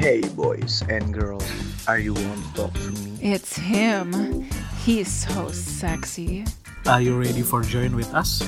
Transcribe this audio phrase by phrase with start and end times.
[0.00, 1.44] Hey boys and girls,
[1.84, 3.20] are you want to talk to me?
[3.20, 4.48] It's him.
[4.80, 6.48] He's so sexy.
[6.88, 8.40] Are you ready for join with us?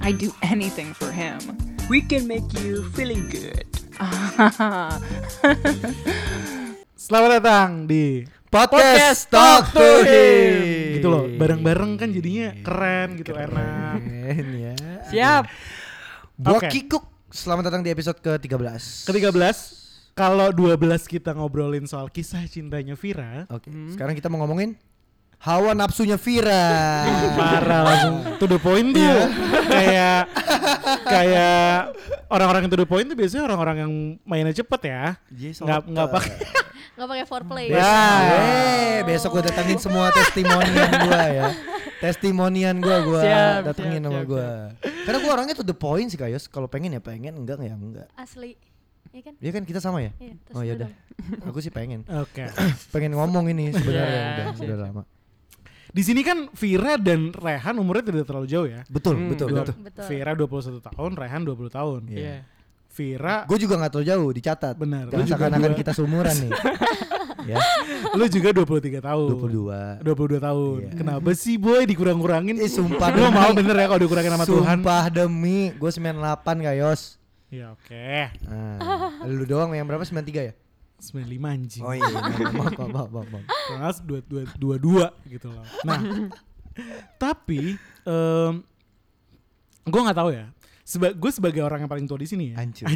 [0.00, 1.36] I'd do anything for him.
[1.92, 3.68] We can make you feeling good.
[6.96, 11.04] Selamat datang di Podcast, Talk to Him.
[11.04, 14.00] gitu loh, bareng-bareng kan jadinya keren gitu, enak.
[14.00, 14.74] Keren ya.
[15.12, 15.44] Siap.
[16.40, 16.72] Gua Oke.
[16.72, 17.04] Kikuk.
[17.28, 19.04] Selamat datang di episode ke-13.
[19.04, 19.83] Ke-13,
[20.14, 24.78] kalau 12 kita ngobrolin soal kisah cintanya Vira, Oke, sekarang kita mau ngomongin
[25.38, 27.04] hawa nafsunya Vira.
[27.38, 29.16] parah langsung to the point tuh.
[29.66, 30.30] kayak
[31.04, 31.92] kayak
[32.30, 35.02] orang-orang yang to the point tuh biasanya orang-orang yang mainnya cepet ya.
[35.34, 36.32] Nggak nggak pakai
[36.94, 37.98] nggak pakai foreplay Ya.
[38.30, 41.46] Eh, besok gue datangin semua testimonian gua ya.
[41.98, 44.48] Testimonian gua gua Siap, datengin siap, sama gua.
[44.78, 46.46] Karena gua orangnya to the point sih Kayos.
[46.46, 48.08] Kalau pengen ya pengen, enggak ya enggak.
[48.14, 48.54] asli
[49.14, 50.10] ya kan Iya kan kita sama ya?
[50.18, 50.90] Iya, Oh ya udah.
[51.46, 52.02] Aku sih pengen.
[52.04, 52.50] Oke.
[52.92, 55.02] Pengen ngomong ini sebenarnya Iya, udah, udah lama.
[55.88, 58.82] Di sini kan Vira dan Rehan umurnya tidak terlalu jauh ya.
[58.90, 59.76] Betul, Hmm, betul, Dua- betul.
[59.80, 62.00] betul Vira 21 tahun, Rehan 20 tahun.
[62.10, 62.18] Iya.
[62.18, 62.36] Iya.
[62.90, 64.74] Vira Gue juga gak terlalu jauh dicatat.
[64.74, 66.52] Benar, lu Jangan juga seakan-akan kita seumuran nih.
[67.50, 67.58] ya,
[68.14, 69.28] lu juga 23 tahun.
[69.34, 70.02] 22.
[70.02, 70.78] 22 tahun.
[70.80, 70.90] Iya.
[70.94, 72.54] Kenapa sih boy dikurang-kurangin?
[72.56, 74.78] Eh sumpah Lu mau bener ya kalau dikurangin sama Tuhan?
[74.78, 77.18] Sumpah demi, gue 98 Kayos.
[77.54, 78.06] Ya oke.
[78.50, 80.54] Nah, lu doang yang berapa 93 ya?
[80.98, 81.82] 95 anjing.
[81.84, 83.44] Oh iya, maaf, maaf, maaf, maaf, maaf.
[83.46, 84.58] Kelas 22
[85.30, 85.66] gitu loh.
[85.86, 86.00] Nah,
[87.20, 88.54] tapi em
[89.84, 90.48] gue nggak tahu ya.
[90.84, 92.60] Seba gue sebagai orang yang paling tua di sini ya.
[92.60, 92.88] Hancur.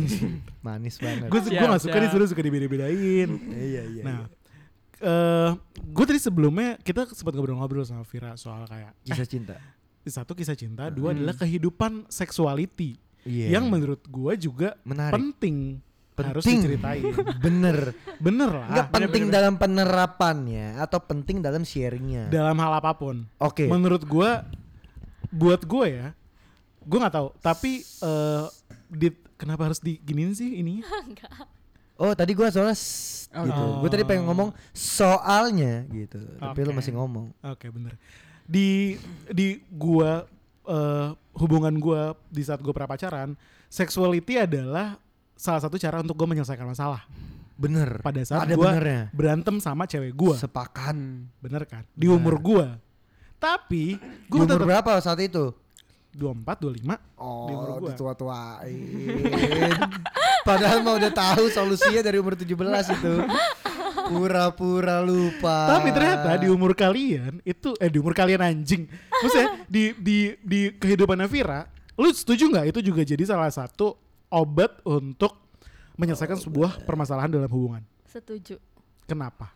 [0.66, 1.28] Manis banget.
[1.30, 2.02] Gue gue gak suka siap.
[2.02, 3.28] nih sebenarnya suka dibeda-bedain.
[3.54, 4.02] iya, iya.
[4.04, 4.18] Nah,
[4.98, 5.50] eh
[5.80, 9.54] gue tadi sebelumnya kita sempat ngobrol-ngobrol sama Vira soal kayak kisah cinta.
[10.04, 12.96] eh, satu kisah cinta, dua adalah kehidupan seksuality
[13.28, 13.60] Iya.
[13.60, 15.12] yang menurut gue juga Menarik.
[15.14, 15.84] penting,
[16.16, 16.58] harus Penting.
[16.64, 17.04] diceritain.
[17.44, 17.92] Bener.
[18.16, 18.66] Bener lah.
[18.72, 22.26] Enggak penting dalam penerapannya atau penting dalam sharingnya.
[22.26, 23.28] dalam hal apa pun.
[23.38, 23.68] Oke.
[23.68, 24.30] Menurut gue,
[25.28, 26.06] buat gue ya,
[26.82, 27.28] gue nggak tahu.
[27.38, 28.44] Tapi eh
[28.88, 30.80] di, kenapa harus diginin sih ini?
[31.98, 32.78] Oh tadi gua soalnya
[33.34, 33.50] Oh, gitu.
[33.50, 33.64] gitu.
[33.82, 36.22] Gue tadi pengen ngomong soalnya gitu.
[36.38, 36.78] Tapi lu Oke.
[36.78, 37.34] masih ngomong.
[37.42, 37.98] Oke bener.
[38.46, 38.94] Di
[39.28, 40.22] di gua
[40.68, 43.32] eh, hubungan gua di saat gua pernah pacaran,
[43.66, 45.00] sexuality adalah
[45.32, 47.08] salah satu cara untuk gua menyelesaikan masalah.
[47.58, 47.98] Bener.
[47.98, 49.10] Pada saat benernya.
[49.10, 50.94] berantem sama cewek gua, Sepakat.
[51.40, 51.82] bener kan?
[51.90, 52.78] Di umur gua.
[53.38, 53.98] Tapi
[54.28, 55.50] gua umur berapa saat itu?
[56.14, 57.88] 24, 25 Oh, Di umur gua.
[57.94, 59.18] ditua-tuain.
[60.48, 62.48] Padahal mah udah tahu solusinya dari umur 17
[62.94, 63.14] itu.
[64.08, 65.78] Pura-pura lupa.
[65.78, 68.88] Tapi ternyata di umur kalian itu eh di umur kalian anjing.
[68.88, 71.68] Maksudnya di di di kehidupan Vira,
[72.00, 73.94] lu setuju nggak itu juga jadi salah satu
[74.32, 75.36] obat untuk
[75.98, 77.82] menyelesaikan sebuah permasalahan dalam hubungan?
[78.08, 78.56] setuju
[79.04, 79.52] Kenapa?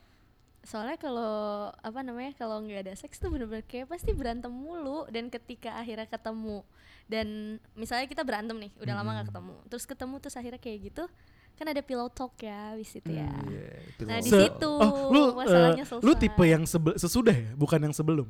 [0.63, 5.27] soalnya kalau apa namanya kalau nggak ada seks tuh bener-bener kayak pasti berantem mulu dan
[5.27, 6.63] ketika akhirnya ketemu
[7.11, 11.05] dan misalnya kita berantem nih udah lama nggak ketemu terus ketemu terus akhirnya kayak gitu
[11.53, 13.31] kan ada pillow talk ya wis itu ya
[14.03, 16.63] nah di situ oh, lu, masalahnya selesai lu tipe yang
[16.97, 18.27] sesudah ya, bukan yang sebelum.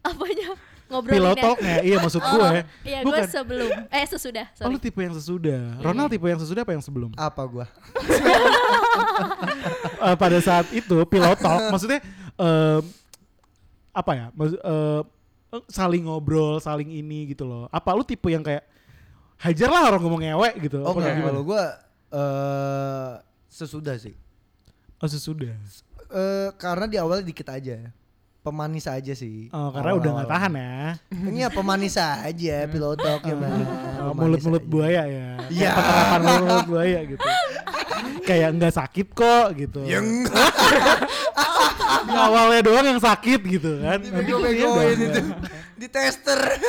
[0.00, 0.54] apanya
[0.86, 1.42] ngobrolin Pillow ya?
[1.42, 2.62] talknya, iya maksud Oh, gue.
[2.82, 3.26] iya gue Bukan.
[3.26, 5.60] sebelum eh sesudah Oh, lu sorry tipe yang sesudah.
[5.78, 7.10] Ronald tipe yang sesudah apa yang sebelum?
[7.14, 7.66] Apa gua?
[10.00, 12.00] Eh, pada saat itu pillow talk maksudnya
[12.34, 12.80] em,
[13.92, 14.26] apa ya?
[14.32, 15.00] Maksud- eh,
[15.52, 17.68] eh, saling ngobrol, saling ini gitu loh.
[17.68, 18.64] Apa lu tipe yang kayak
[19.36, 20.80] hajar lah orang ngomong ngewek gitu?
[20.80, 21.62] Oh Apa enggak, kalau gua
[22.10, 23.12] eh
[23.50, 24.14] sesudah sih.
[25.00, 25.54] Oh, sesudah.
[26.10, 27.90] Eh karena di awal dikit aja.
[28.40, 29.52] Pemanis aja sih.
[29.52, 30.96] Oh, karena udah nggak tahan ya.
[31.12, 33.60] Iya pemanis aja pilotok ya Bang.
[34.00, 35.28] Oh, mulut-mulut buaya ya.
[35.52, 35.72] Iya.
[36.24, 37.20] Mulut buaya gitu.
[38.30, 39.82] kayak nggak sakit kok gitu.
[39.84, 40.54] Ya enggak.
[42.06, 43.98] Di awalnya doang yang sakit gitu kan.
[43.98, 45.22] Nanti itu.
[45.80, 46.36] Di tester.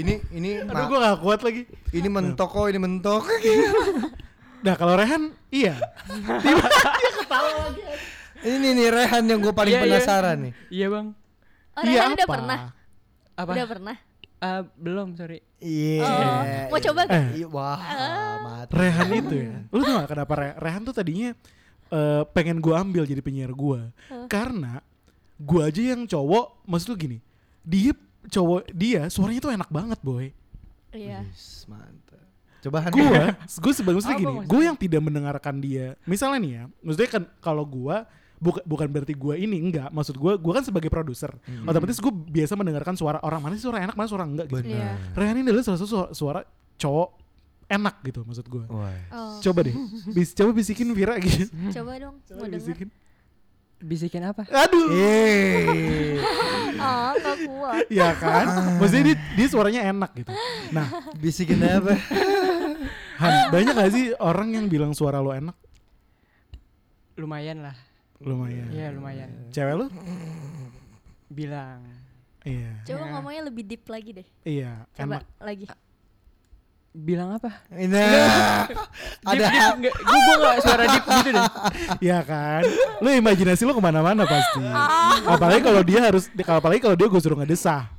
[0.00, 1.68] ini ini Aduh gue gak kuat lagi.
[1.92, 3.28] ini mentok kok, ini mentok.
[4.64, 5.76] Nah kalau Rehan iya.
[8.40, 9.92] ini nih Rehan yang gue paling Iya, iya.
[9.92, 10.52] penasaran nih.
[10.72, 11.06] Iya bang.
[11.76, 12.32] oh iya Rehan udah apa?
[12.32, 12.58] pernah
[13.36, 13.50] Apa?
[13.52, 13.96] udah pernah
[14.40, 15.40] Ah, belum sorry.
[15.56, 16.04] Iya.
[16.04, 16.40] Oh,
[16.72, 17.00] mau coba?
[17.08, 17.26] Eh.
[17.40, 17.80] Iya, Wah,
[18.40, 18.72] mati.
[18.72, 19.52] Rehan itu ya.
[19.68, 21.32] Lu tau gak kenapa Re- Rehan tuh tadinya
[21.88, 23.92] eh, pengen gua ambil jadi penyiar gua
[24.28, 24.80] Karena
[25.36, 27.18] gua aja yang cowok, maksud lu gini.
[27.60, 27.92] Dia
[28.24, 30.32] cowok dia suaranya tuh enak banget, boy.
[30.90, 32.22] iya Yes, mantap.
[32.60, 32.92] Coba Han.
[32.92, 33.22] Gua,
[33.64, 36.00] gue sebagai maksudnya gini, gue yang tidak mendengarkan dia.
[36.04, 40.36] Misalnya nih ya, maksudnya kan kalau gua bukan bukan berarti gua ini enggak, maksud gua
[40.36, 41.32] gua kan sebagai produser.
[41.62, 44.72] Otomatis gue biasa mendengarkan suara orang mana sih suara enak, mana suara enggak gitu.
[44.72, 44.96] Iya.
[45.12, 46.40] Rehan ini adalah salah satu suara, suara
[46.74, 47.08] cowok
[47.64, 48.64] enak gitu maksud gue.
[48.68, 48.96] Wah.
[49.08, 49.72] Oh, Coba deh,
[50.12, 51.48] bis, coba bisikin Vira gitu.
[51.72, 52.58] coba dong mau Coba denger.
[52.60, 52.88] bisikin.
[53.78, 54.46] Bisikin apa?
[54.46, 56.16] Aduh, Eh,
[56.76, 57.82] Oh, nggak kuat.
[57.88, 58.46] ya kan?
[58.76, 60.30] Maksudnya dia, dia suaranya enak gitu.
[60.70, 61.96] Nah, bisikin apa?
[63.22, 65.54] Han, banyak gak sih orang yang bilang suara lo enak?
[67.14, 67.76] Lumayan lah.
[68.18, 68.68] Lumayan.
[68.68, 69.30] Iya lumayan.
[69.48, 69.86] Cewek lo?
[71.28, 71.80] Bilang.
[72.42, 72.84] Iya.
[72.84, 73.10] Coba Ya.
[73.12, 74.26] ngomongnya lebih deep lagi deh.
[74.42, 75.22] Iya, Coba enak.
[75.38, 75.64] lagi.
[76.94, 77.66] Bilang apa?
[77.74, 78.70] Nah,
[79.34, 79.44] ada
[79.82, 81.46] Gue gue gak suara deep gitu deh.
[81.98, 82.62] Iya kan?
[83.02, 84.62] Lu imajinasi lu ke mana-mana pasti.
[85.26, 87.90] Apalagi kalau dia harus, kalau apalagi kalau dia gue suruh ngedesah.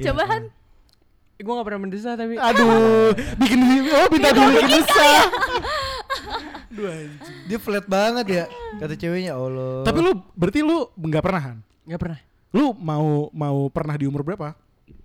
[0.00, 0.48] Iya Coba kan?
[0.48, 1.44] Han.
[1.44, 2.40] Gue gak pernah mendesah tapi.
[2.40, 3.60] Aduh, bikin
[3.92, 5.20] oh minta dibikin desah.
[6.72, 7.36] Duh anjing.
[7.52, 8.44] dia flat banget ya.
[8.80, 9.84] Kata ceweknya Allah.
[9.84, 11.58] Tapi lu berarti lu nggak pernah Han?
[11.84, 12.18] Gak pernah.
[12.56, 14.56] Lu mau mau pernah di umur berapa?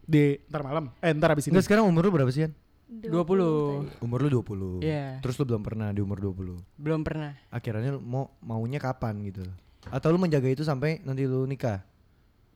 [0.07, 0.95] Di ntar malam.
[1.03, 1.59] Eh ntar abis ini.
[1.59, 2.55] Enggak sekarang umur lu berapa sih, An?
[3.01, 4.03] 20.
[4.03, 4.85] Umur lu 20.
[4.85, 5.17] Iya.
[5.23, 6.59] Terus lu belum pernah di umur 20.
[6.77, 7.33] Belum pernah.
[7.49, 9.41] Akhirnya lu mau maunya kapan gitu?
[9.89, 11.81] Atau lu menjaga itu sampai nanti lu nikah?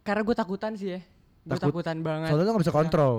[0.06, 1.02] Karena gue takutan sih ya.
[1.44, 1.72] Gue Takut.
[1.72, 2.30] takutan banget.
[2.30, 3.16] Soalnya lu gak bisa kontrol.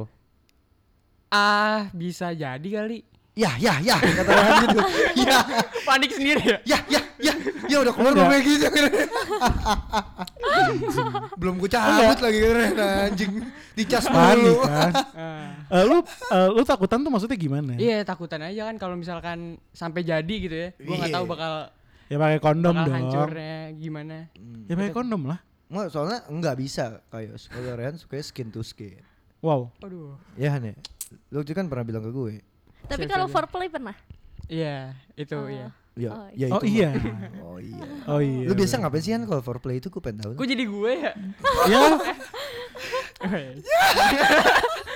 [1.29, 3.05] Ah, bisa jadi kali.
[3.39, 4.81] Ya, ya, ya, kata orang gitu.
[5.23, 5.39] Ya,
[5.87, 6.59] Panik sendiri ya?
[6.67, 7.33] ya, ya, ya,
[7.71, 8.27] ya udah keluar Enggak.
[8.27, 8.67] ngomong gitu.
[11.39, 13.33] Belum gue cabut lagi keren anjing.
[13.79, 14.67] Dicas Panik dulu.
[14.67, 14.93] kan.
[15.69, 17.73] Eh, lu eh, lu takutan tuh maksudnya gimana?
[17.75, 19.39] Iya takutan aja kan kalau misalkan
[19.71, 20.69] sampai jadi gitu ya.
[20.75, 21.17] Gue nggak Iya.
[21.17, 21.53] tahu bakal
[22.09, 22.97] Ya pakai kondom bakal dong.
[22.97, 24.17] hancurnya gimana.
[24.65, 25.39] Ya pakai kondom lah.
[25.69, 29.05] Nggak, soalnya enggak bisa kayak kalau Rehan sukanya skin to skin.
[29.39, 29.69] Wow.
[29.79, 30.17] Aduh.
[30.35, 30.73] Ya ya.
[31.29, 32.41] Lu juga kan pernah bilang ke gue.
[32.85, 33.93] Tapi kalau foreplay pernah?
[34.49, 35.45] Iya, itu Oh.
[35.45, 35.69] iya.
[35.93, 36.91] Ya, Oh, ya Oh itu iya.
[36.95, 37.29] mah.
[37.45, 37.83] Oh iya.
[38.07, 38.47] Oh iya.
[38.47, 40.33] Lu biasa ngapain sih Han kalau foreplay itu gue pengen tahu.
[40.35, 41.13] Kok jadi gue ya?
[41.67, 41.81] Ya,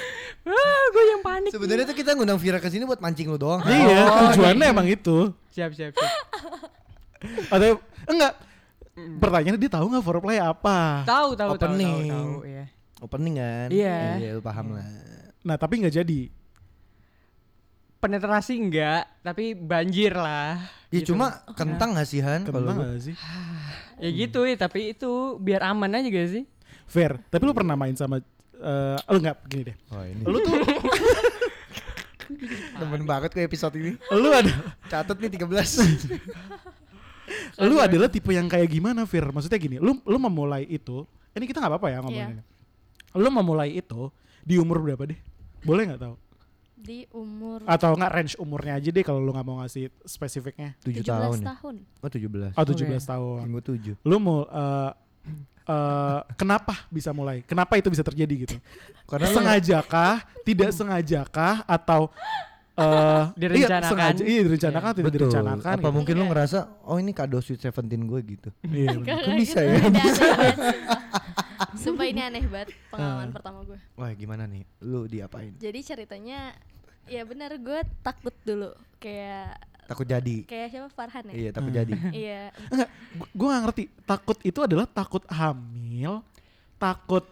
[0.42, 0.54] Wah,
[0.88, 1.50] gue yang panik.
[1.50, 3.62] Sebenarnya tuh kita ngundang Vira ke sini buat mancing lu doang.
[3.64, 5.30] iya, tujuannya emang itu.
[5.50, 6.12] Siap, siap, siap.
[7.48, 8.34] Atau enggak?
[8.92, 11.06] Pertanyaannya dia tahu nggak foreplay apa?
[11.06, 12.10] Tahu, tahu, tahu, tahu, Opening.
[12.10, 12.64] tahu, iya.
[12.98, 13.68] Opening kan?
[13.70, 13.98] Iya.
[14.18, 14.86] Iya, lu paham lah.
[15.42, 16.20] Nah tapi nggak jadi.
[17.96, 20.58] Penetrasi enggak, tapi banjir lah.
[20.90, 21.14] Ya Gitu.
[21.14, 22.42] cuma kentang gak sih Han?
[22.42, 22.82] Kalau Kentang lu?
[22.82, 23.14] nggak sih?
[24.02, 26.42] Ya gitu ya, tapi itu biar aman aja gak sih?
[26.90, 27.22] Fair.
[27.30, 28.18] Tapi lu pernah main sama
[28.62, 29.76] eh lu nggak gini deh.
[29.90, 30.22] Oh ini.
[30.22, 30.54] Lu tuh
[32.80, 33.92] Temen banget ke episode ini.
[34.14, 34.52] lu ada
[34.88, 35.50] Catat nih 13.
[37.68, 39.28] lu adalah tipe yang kayak gimana Fir?
[39.28, 41.04] Maksudnya gini, lu lu memulai itu,
[41.36, 42.40] ini kita nggak apa-apa ya ngomongin.
[43.12, 44.08] Lu memulai itu
[44.42, 45.18] di umur berapa deh?
[45.62, 46.14] Boleh nggak tahu?
[46.82, 50.74] Di umur Atau nggak range umurnya aja deh kalau lu nggak mau ngasih spesifiknya.
[50.82, 51.38] 7 17 tahun.
[51.38, 51.46] ya?
[51.54, 51.74] tahun.
[52.02, 52.58] Oh 17.
[52.58, 53.40] Oh 17 tahun.
[53.46, 53.62] Minggu
[54.02, 54.08] 7.
[54.08, 54.90] Lu mau eh
[55.64, 57.42] eh, kenapa bisa mulai?
[57.42, 58.56] Kenapa itu bisa terjadi gitu?
[59.10, 62.08] Karena lu- sengajakah, tidak sengajakah atau
[62.72, 63.84] eh Direncanakan.
[63.84, 65.20] Iya, sengaja, iya direncanakan, atau tidak Betul.
[65.20, 65.74] direncanakan.
[65.76, 65.92] Apa gitu.
[65.92, 66.30] mungkin lu Iya.
[66.32, 68.48] ngerasa oh ini kado Sweet Seventeen gue gitu.
[68.64, 68.96] Iya,
[69.36, 69.80] bisa Itu ya?
[70.08, 70.54] sumpah.
[71.72, 73.32] Sumpah ini aneh banget pengalaman Ah.
[73.32, 73.78] pertama gue.
[73.94, 74.64] Wah gimana nih?
[74.80, 75.52] Lu diapain?
[75.56, 76.56] Jadi ceritanya
[77.04, 79.58] ya benar gue takut dulu kayak
[79.92, 80.36] Takut jadi.
[80.42, 81.34] kayak siapa Farhan ya?
[81.34, 81.78] Iya takut Hmm.
[81.78, 81.92] jadi.
[82.22, 82.42] Iya.
[82.66, 82.88] Enggak,
[83.30, 83.82] gue gak ngerti.
[84.02, 86.12] Takut itu adalah takut hamil,
[86.76, 87.24] takut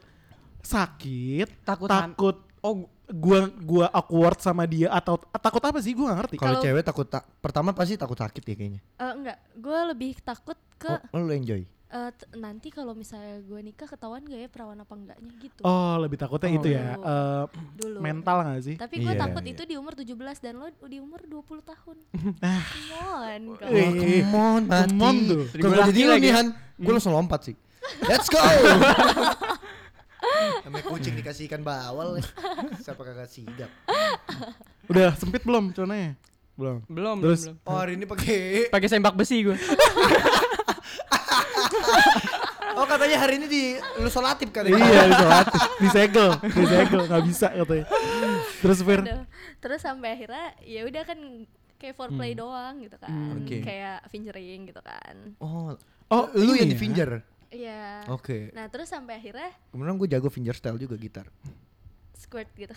[0.61, 5.97] sakit, Takut ham- takut Oh, gua gua awkward sama dia atau takut apa sih?
[5.97, 6.37] Gue gak ngerti.
[6.37, 8.81] Kalau cewek takut tak pertama pasti takut sakit ya kayaknya.
[8.95, 11.64] Eh, enggak, gue lebih takut ke Oh, lu enjoy.
[11.90, 15.61] Eh, t- nanti kalau misalnya gue nikah ketahuan gak ya perawan apa enggaknya gitu.
[15.61, 16.56] Oh, lebih takutnya Oh.
[16.56, 16.94] itu ya.
[16.94, 17.44] eh,
[17.75, 17.99] dulu.
[17.99, 18.76] mental gak sih?
[18.76, 19.50] Tapi gue Iya, takut iya.
[19.50, 20.06] itu di umur 17
[20.38, 21.97] dan lo di umur 20 tahun.
[22.40, 22.62] Ah.
[22.62, 23.40] Come on.
[23.56, 23.82] come Wih.
[23.82, 23.90] on.
[23.90, 24.87] Oh, come on, mati.
[24.88, 25.42] Come on tuh.
[25.56, 26.23] Kalau jadi lagi.
[26.23, 27.56] nih Han, gue langsung lompat sih.
[28.02, 28.38] Let's go.
[30.61, 32.20] Namanya kucing dikasih ikan bawal.
[32.78, 33.70] Siapa kagak sigap?
[34.87, 36.14] Udah sempit belum celananya?
[36.54, 36.85] Belum.
[36.87, 37.56] belum, Terus- belum.
[37.64, 38.68] Oh hari ini pakai.
[38.68, 39.56] Pakai sempak besi gue.
[42.81, 43.63] Oh katanya hari ini di
[43.99, 44.81] lu solatif katanya.
[44.81, 47.85] iya, disolatif, disegel, disegel, nggak bisa katanya.
[48.59, 49.01] Terus Fir.
[49.61, 51.19] Terus sampai akhirnya ya udah kan
[51.77, 53.13] kayak foreplay doang gitu kan.
[53.13, 53.45] Hmm.
[53.45, 55.37] Kayak fingering gitu kan.
[55.39, 55.77] Oh,
[56.09, 56.81] Oh, lu yang ini di ya?
[56.81, 57.11] finger.
[57.51, 57.83] Iya.
[58.09, 58.51] Oke.
[58.51, 61.27] Nah, terus sampai akhirnya Kemudian gue jago finger style juga gitar.
[62.13, 62.75] squirt gitu.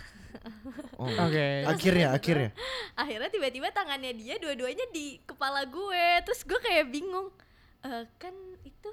[0.95, 1.09] Oh.
[1.25, 1.63] Oke.
[1.63, 2.53] Akhirnya, akhirnya.
[2.93, 6.05] akhirnya tiba-tiba tangannya dia dua-duanya di kepala gue.
[6.23, 7.33] Terus gue kayak bingung.
[7.81, 8.89] Eh kan itu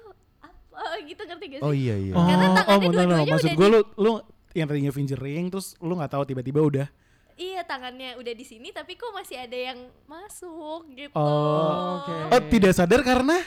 [0.71, 1.63] apa gitu ngerti gak sih?
[1.63, 2.13] Oh iya iya.
[2.13, 3.03] Oh, Karena oh, tangannya bentar.
[3.03, 4.11] dua-duanya maksud udah gue di- lu lu
[4.51, 6.87] yang tadinya fingering terus lu nggak tahu tiba-tiba udah.
[7.33, 11.11] Iya tangannya udah di sini tapi kok masih ada yang masuk gitu.
[11.11, 12.13] Oh, Oke.
[12.29, 13.39] Oh, tidak sadar karena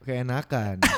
[0.00, 0.82] Keenakan.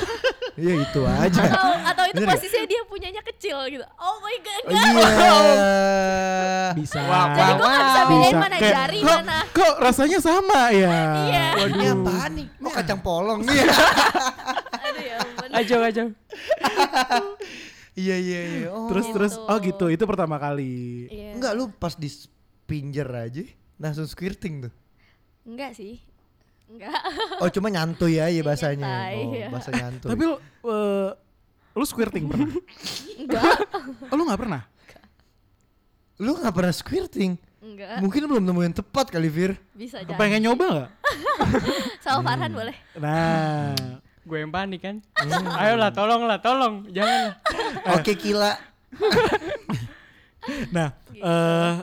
[0.55, 1.51] Iya itu aja.
[1.51, 2.35] Atau atau itu Bener ya?
[2.39, 5.35] posisinya dia punyanya kecil gitu oh my god Oh, enggak Iya.
[6.75, 7.01] Bisa.
[7.03, 10.95] jadi gue nggak bisa bedain mana Kayak, jari kok, mana Kok rasanya sama ya?
[11.27, 12.47] iya Ini apaan nih?
[12.61, 13.41] Oh kacang polong.
[13.43, 13.67] Iya.
[15.55, 16.05] ya Ajo ajo.
[17.95, 18.69] Iya iya iya.
[18.75, 18.91] Oh.
[18.91, 19.15] Terus Gitu.
[19.15, 21.07] terus oh gitu itu pertama kali.
[21.07, 21.31] Iya.
[21.33, 22.11] Enggak lu pas di
[22.65, 23.43] pinjer aja
[23.77, 24.73] langsung squirting tuh.
[25.45, 26.01] enggak sih
[26.67, 26.89] enggak
[27.43, 28.83] Oh cuma nyantuy aja bahasanya.
[28.83, 29.47] Nyantai, Oh, iya.
[29.49, 30.09] bahasa nyantuy.
[30.09, 30.35] Tapi lu
[30.65, 31.11] eh,
[31.73, 32.49] lu squirting pernah?
[33.21, 33.43] enggak
[34.05, 34.63] Oh, lu nggak pernah?
[36.17, 37.35] lu nggak pernah squirting?
[37.61, 39.55] enggak Mungkin belum nemu yang tepat kali Fir.
[39.73, 40.91] bisa jadi Pengen nyoba nggak?
[42.01, 43.75] sama Farhan boleh Nah,
[44.25, 44.97] Gue yang panik kan.
[45.61, 46.89] Ayolah tolong lah tolong.
[46.91, 47.35] Jangan lah.
[48.01, 48.57] Oke kila.
[50.77, 51.75] nah, eh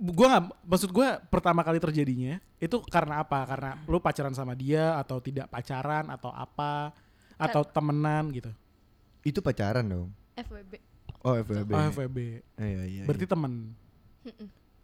[0.00, 3.44] gua nggak maksud gua pertama kali terjadinya itu karena apa?
[3.46, 6.92] Karena lu pacaran sama dia atau tidak pacaran atau apa?
[7.40, 8.50] Atau temenan gitu?
[9.24, 10.08] Itu pacaran dong.
[10.36, 11.70] FWB Oh FWB.
[11.76, 12.18] Oh, FWB.
[12.56, 13.02] Iya iya.
[13.04, 13.32] Berarti iya.
[13.32, 13.52] temen.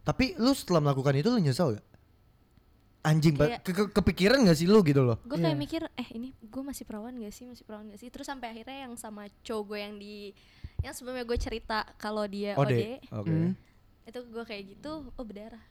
[0.04, 1.86] Tapi lu setelah melakukan itu lu nyesel gak?
[3.06, 5.22] Anjing Kayak- ke- ke- kepikiran gak sih lu gitu loh?
[5.22, 5.58] gue kayak Iya.
[5.58, 8.82] mikir eh ini gue masih perawan gak sih masih perawan gak sih terus sampai akhirnya
[8.82, 10.14] yang sama cowok gue yang di
[10.80, 12.66] yang sebelumnya gue cerita kalau dia Ode.
[12.66, 12.82] OD
[13.14, 13.30] Oke.
[13.30, 13.52] Hmm.
[14.02, 15.62] itu gue kayak gitu oh berdarah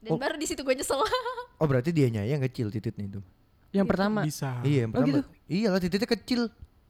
[0.00, 0.16] dan Oh.
[0.16, 0.96] baru di situ gue nyesel
[1.60, 3.20] Oh berarti dia yang kecil tititnya itu.
[3.70, 4.24] Yang pertama.
[4.24, 4.64] Bisa.
[4.64, 5.08] Iya yang Oh, pertama.
[5.12, 5.20] gitu?
[5.46, 6.40] Iya lah tititnya kecil.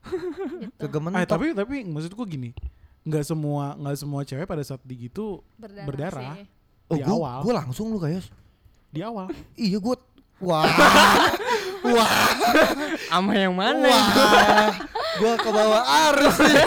[0.63, 0.79] gitu.
[0.81, 2.55] Kegemen Eh, tapi tapi maksud gua gini,
[3.03, 6.35] nggak semua nggak semua cewek pada saat digitu berdarah, berdarah.
[6.39, 6.47] sih.
[6.87, 7.39] Oh di gua, awal.
[7.43, 8.23] gua langsung lu kayak
[8.91, 9.31] di awal.
[9.55, 9.97] Iya gua
[10.41, 10.65] Wah
[11.95, 12.11] Wah
[13.15, 13.87] Ama yang mana?
[13.87, 14.73] Wah
[15.21, 16.65] Gua ke bawah arus nih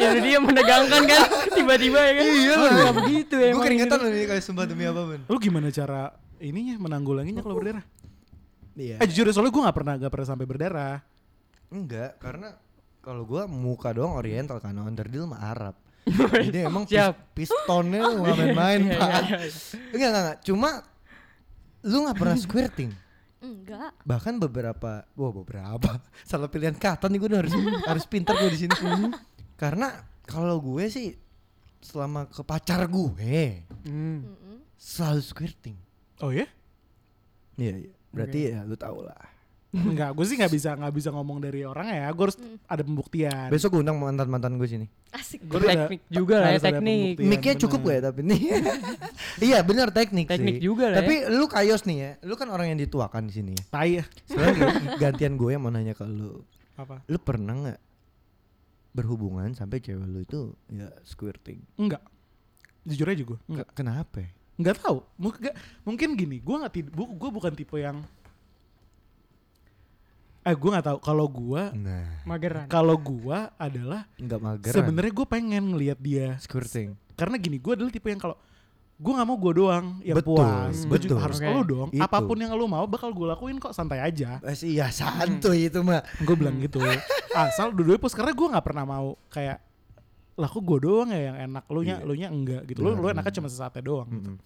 [0.00, 1.22] ya dia menegangkan kan
[1.52, 2.24] tiba-tiba ya kan.
[2.24, 2.92] Iya lah.
[2.96, 3.50] begitu ya.
[3.52, 7.56] Gua keringetan loh nih kayak sumpah demi apa pun Lu gimana cara ininya menanggulanginya kalau
[7.58, 7.84] berdarah?
[8.78, 10.96] Iya Eh jujur soalnya gue nggak pernah nggak pernah sampai berdarah.
[11.70, 12.48] Enggak karena
[13.00, 15.74] kalau gua muka doang oriental kan onderdil mah Arab
[16.06, 17.32] Jadi emang Siap.
[17.32, 19.10] pistonnya lu gak main-main Iya, pak.
[19.22, 19.50] iya, iya.
[19.90, 20.38] Enggak enggak enggak.
[20.42, 20.70] Cuma
[21.80, 22.90] Lu gak pernah squirting?
[23.40, 23.92] Enggak.
[24.02, 25.90] Bahkan beberapa wah beberapa.
[26.28, 27.54] Salah pilihan kata nih gue harus
[27.84, 28.74] harus pintar gue di sini.
[29.56, 29.88] Karena
[30.22, 31.16] kalau gue sih
[31.80, 34.20] selama ke pacar gue Hmm.
[34.20, 34.56] Mm-mm.
[34.76, 35.76] selalu squirting.
[36.20, 36.44] Oh ya?
[37.56, 37.92] iya iya.
[38.10, 39.16] Berarti ya lu tau lah
[39.70, 42.10] Enggak, gue sih nggak bisa nggak bisa ngomong dari orang ya.
[42.10, 43.46] Gue harus ada pembuktian.
[43.48, 46.60] besok gue undang mantan mantan gue sini asik Gua tuh ada- Teknik juga lah ya
[46.60, 47.14] teknik.
[47.20, 48.40] mic-nya cukup gak ya tapi nih
[49.46, 50.62] iya benar teknik Teknik sih.
[50.62, 53.62] juga lah tapi lu kayos nih ya lu kan orang yang dituakan di sini ya
[53.68, 54.04] Tai ya.
[54.24, 54.54] sekarang
[54.98, 56.46] gantian gue yang mau nanya ke lu
[56.76, 57.02] Apa?
[57.04, 57.80] lu pernah nggak
[58.92, 62.02] berhubungan sampai cewek lu itu ya squirting Enggak.
[62.82, 63.38] Jujur aja gue.
[63.46, 63.66] Enggak.
[63.68, 64.30] Ke- kenapa ya?
[64.56, 64.98] Enggak tahu.
[65.16, 65.52] Mungkin
[65.84, 68.00] mungkin gini, gue nggak gue bukan tipe yang
[70.42, 72.64] Eh gue nggak tahu kalau gue Nah, Mageran.
[72.66, 74.72] kalau gue adalah nggak mager.
[74.72, 76.96] sebenarnya gue pengen ngelihat dia squirting.
[77.12, 78.32] karena gini gue adalah tipe yang kalau
[78.96, 81.18] gue nggak mau gue doang yang Betul, puas juga betul.
[81.18, 81.46] harus Oke.
[81.46, 82.00] lo dong Itu.
[82.00, 85.80] apa pun yang lo mau bakal gue lakuin kok santai aja Eh, iya santuy itu
[85.80, 86.00] mah.
[86.18, 86.80] gue bilang gitu
[87.30, 89.60] asal dua-duanya puas karena gue nggak pernah mau kayak
[90.34, 92.06] lah kok gue doang ya yang enak lu nya Iya.
[92.06, 94.30] lu nya enggak gitu lo lo enaknya cuma sesaatnya doang gitu.
[94.30, 94.36] Mm-mm.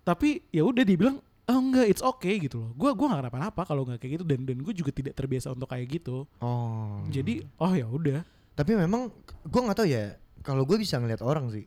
[0.00, 3.82] tapi ya udah dibilang oh enggak it's okay gitu loh gue gua nggak kenapa-napa kalau
[3.82, 7.04] nggak kayak gitu dan dan gue juga tidak terbiasa untuk kayak gitu Oh.
[7.06, 8.20] jadi oh ya udah
[8.52, 9.10] tapi memang
[9.44, 10.14] gua nggak tahu ya.
[10.40, 11.66] Kalau gue bisa ngeliat orang sih.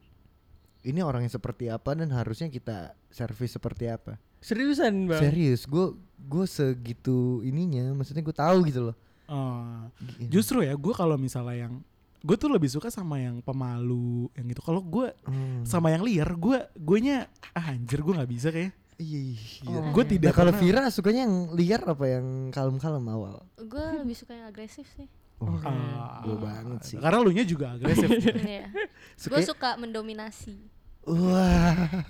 [0.81, 4.15] Ini orang yang seperti apa dan harusnya kita servis seperti apa.
[4.39, 5.19] Seriusan bang?
[5.19, 5.91] Serius, gue
[6.21, 7.91] gue segitu ininya.
[7.91, 8.95] Maksudnya gue tahu gitu loh.
[9.25, 11.83] Oh, Gi- justru ya gue kalau misalnya yang
[12.17, 15.61] gue tuh lebih suka sama yang pemalu yang gitu kalau gue Hmm.
[15.63, 19.21] sama yang liar gue gue nya ah, anjir gue nggak bisa kayak Iya.
[19.61, 19.79] iya.
[19.87, 23.35] gue Nah, tidak kalau pernah- Vira sukanya yang liar apa yang kalem-kalem awal?
[23.55, 25.05] gue lebih suka yang agresif sih
[25.37, 26.97] Oh, Ah, gue banget sih.
[26.97, 28.09] karena lu nya juga agresif
[28.43, 28.73] Iya.
[29.19, 30.57] gue Suka- mendominasi
[31.03, 32.01] Wah.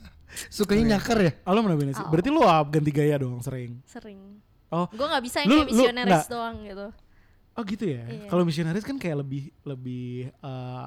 [0.47, 1.31] Sukanya nyakar ya?
[1.41, 2.07] oh, lu mendominasi Oh.
[2.07, 4.87] berarti lu ah, ganti gaya dong sering sering Oh.
[4.87, 6.87] gue nggak bisa yang Lu- kayak misionaris doang gitu
[7.51, 8.27] oh gitu ya Iya.
[8.27, 10.85] kalau misionaris kan kayak lebih lebih eh,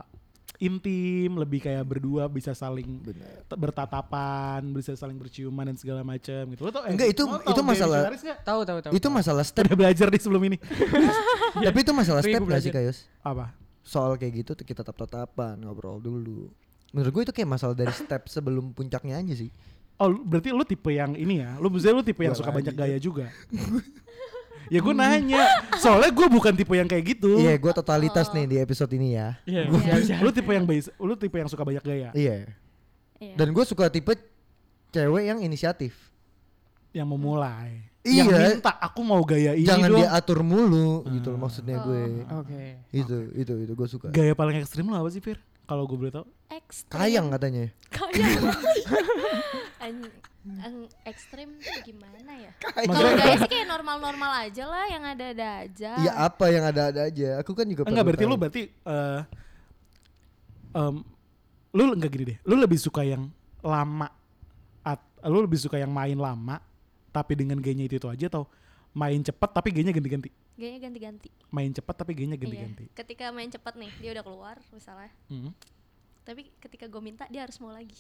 [0.61, 3.49] intim lebih kayak berdua bisa saling Benar.
[3.49, 7.41] t- bertatapan bisa saling berciuman dan segala macam gitu lo tau eh, Enggak, itu- lo
[7.41, 8.05] tau itu masalah-?
[8.45, 8.93] Tahu tahu tahu.
[8.93, 9.65] Itu masalah step.
[9.65, 10.57] udah belajar di sebelum ini
[11.67, 12.71] Tapi itu masalah step gak sih.
[12.71, 13.09] Kayus?
[13.21, 16.53] apa Soal kayak gitu kita tatap-tatapan, ngobrol dulu.
[16.93, 19.49] Menurut gue itu kayak masalah dari step sebelum puncaknya aja sih.
[19.97, 21.57] Oh, berarti lu tipe yang ini ya?
[21.57, 23.33] Lu maksudnya lu tipe yang suka banyak gaya juga?
[24.71, 25.43] ya gue nanya,
[25.77, 27.37] soalnya gue bukan tipe yang kayak gitu.
[27.37, 29.35] Iya, gue totalitas nih di episode ini ya.
[29.43, 29.67] Iya.
[29.67, 29.77] Iya.
[29.77, 30.21] siap, siap.
[30.23, 32.09] Lu tipe yang base, lu tipe yang suka banyak gaya.
[32.11, 32.47] Iya.
[33.19, 33.35] Iya.
[33.35, 34.15] Dan gue suka tipe
[34.89, 35.93] cewek yang inisiatif.
[36.91, 37.87] yang memulai.
[38.03, 38.27] Iya.
[38.27, 39.99] Yang minta aku mau gaya ini Jangan dong.
[40.01, 42.27] dia atur mulu gitu loh maksudnya gue.
[42.35, 42.63] Oke.
[42.91, 44.07] Itu itu itu gue suka.
[44.11, 45.39] Gaya paling ekstrim lo apa sih, Fir?
[45.67, 46.27] Kalau gue boleh tau.
[46.51, 47.71] ekstrim Kayang katanya.
[47.95, 48.43] kayang
[50.41, 52.53] An- ang- ekstrim tuh gimana ya
[52.89, 57.29] kalau gaya sih kayak normal-normal aja lah yang ada-ada aja Iya apa yang ada-ada aja.
[57.39, 58.33] Aku kan juga Enggak berarti tahu.
[58.33, 59.21] lu berarti eh
[60.73, 60.95] em,
[61.71, 62.39] lu enggak gini deh.
[62.43, 63.29] Lu lebih suka yang
[63.61, 64.09] lama
[64.81, 66.57] at, lu lebih suka yang main lama
[67.11, 68.49] tapi dengan gayanya itu itu aja atau
[68.93, 70.31] main cepet tapi gayanya ganti-ganti.
[70.55, 72.85] gayanya ganti-ganti Main cepet tapi gayanya iya ganti-ganti.
[72.93, 75.53] ketika main cepat nih dia udah keluar misalnya Hmm.
[76.23, 77.97] tapi ketika gue minta dia harus mau lagi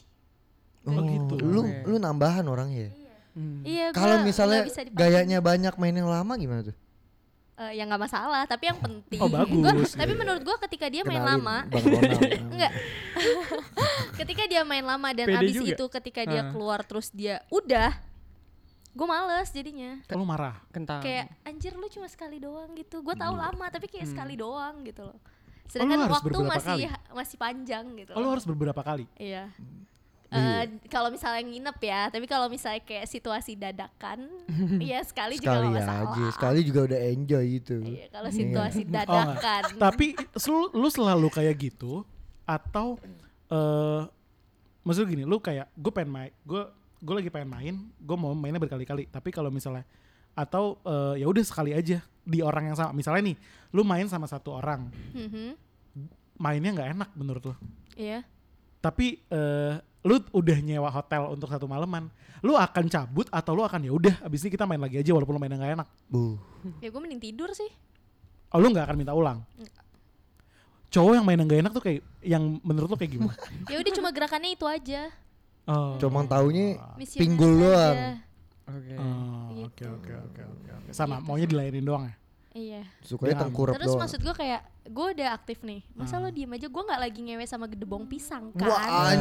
[0.82, 1.34] Oh, gitu.
[1.38, 1.84] Lu Oke.
[1.84, 2.88] lu nambahan orangnya.
[2.88, 2.92] ya?
[3.30, 3.62] Hmm.
[3.62, 6.76] iya Kalau misalnya gayanya banyak main yang lama gimana tuh?
[7.56, 9.92] Eh, ya nggak masalah tapi yang penting Oh, bagus.
[9.92, 12.22] Gua- tapi menurut gue ketika dia main Kenalin lama Bang Ronald.
[12.50, 12.72] enggak
[14.18, 15.70] ketika dia main lama dan Pede abis juga.
[15.70, 16.48] itu ketika dia Ah.
[16.48, 17.92] keluar terus dia udah
[18.90, 20.56] gue males jadinya Lu marah.
[20.68, 20.98] Kentang.
[20.98, 24.12] kayak anjir lu cuma sekali doang gitu gue tahu lama tapi kayak Hmm.
[24.16, 27.14] sekali doang gitu loh lu sedangkan harus waktu masih kali?
[27.14, 28.30] masih panjang gitu Oh, lu loh.
[28.34, 29.04] harus beberapa kali.
[29.14, 29.52] iya
[30.30, 30.62] Iya.
[30.62, 34.30] Eh, kalau misalnya nginep ya tapi kalau misalnya kayak situasi dadakan
[34.80, 37.76] ya sekali, juga Sekali gak masalah aja, sekali juga udah enjoy gitu.
[37.82, 39.04] iya kalau situasi Oh, enggak.
[39.10, 40.06] dadakan Tapi
[40.46, 42.06] lu, lu selalu kayak gitu
[42.44, 42.94] atau
[43.48, 44.02] eh
[44.80, 46.62] maksud gini, lu kayak gue pengen main, gue
[47.00, 49.06] gue lagi pengen main, gue mau mainnya berkali-kali.
[49.06, 49.82] Tapi kalau misalnya
[50.32, 52.94] atau eh, ya udah sekali aja di orang yang sama.
[52.94, 53.36] Misalnya nih,
[53.70, 55.58] lu main sama satu orang, Mhm.
[56.36, 57.54] mainnya nggak enak menurut lu.
[57.92, 58.22] iya
[58.80, 62.08] Tapi eh, lu udah nyewa hotel untuk satu malaman,
[62.40, 65.36] lu akan cabut atau lu akan ya udah abis ini kita main lagi aja walaupun
[65.36, 65.88] lu mainnya nggak enak.
[66.08, 66.40] Bu.
[66.80, 67.68] ya gue mending tidur sih
[68.50, 69.44] Oh, lu nggak akan minta ulang.
[70.90, 73.36] Cowok yang mainnya nggak enak tuh kayak yang menurut lu kayak gimana?
[73.72, 75.02] ya udah cuma gerakannya itu aja
[75.68, 75.94] Oh.
[76.02, 76.80] Cuma taunya
[77.14, 77.94] Pinggul doang.
[78.66, 78.94] Oke.
[78.96, 79.66] Oh, Gitu.
[79.68, 80.90] Oke oke oke oke oke.
[80.90, 82.14] Sama maunya dilayanin doang ya.
[82.50, 84.00] iya sukanya Ya, tengkurap terus doang.
[84.02, 86.20] maksud gue kayak gue udah aktif nih masa Ah.
[86.20, 89.12] lo diem aja gue nggak lagi ngewe sama gedebong pisang kan Wah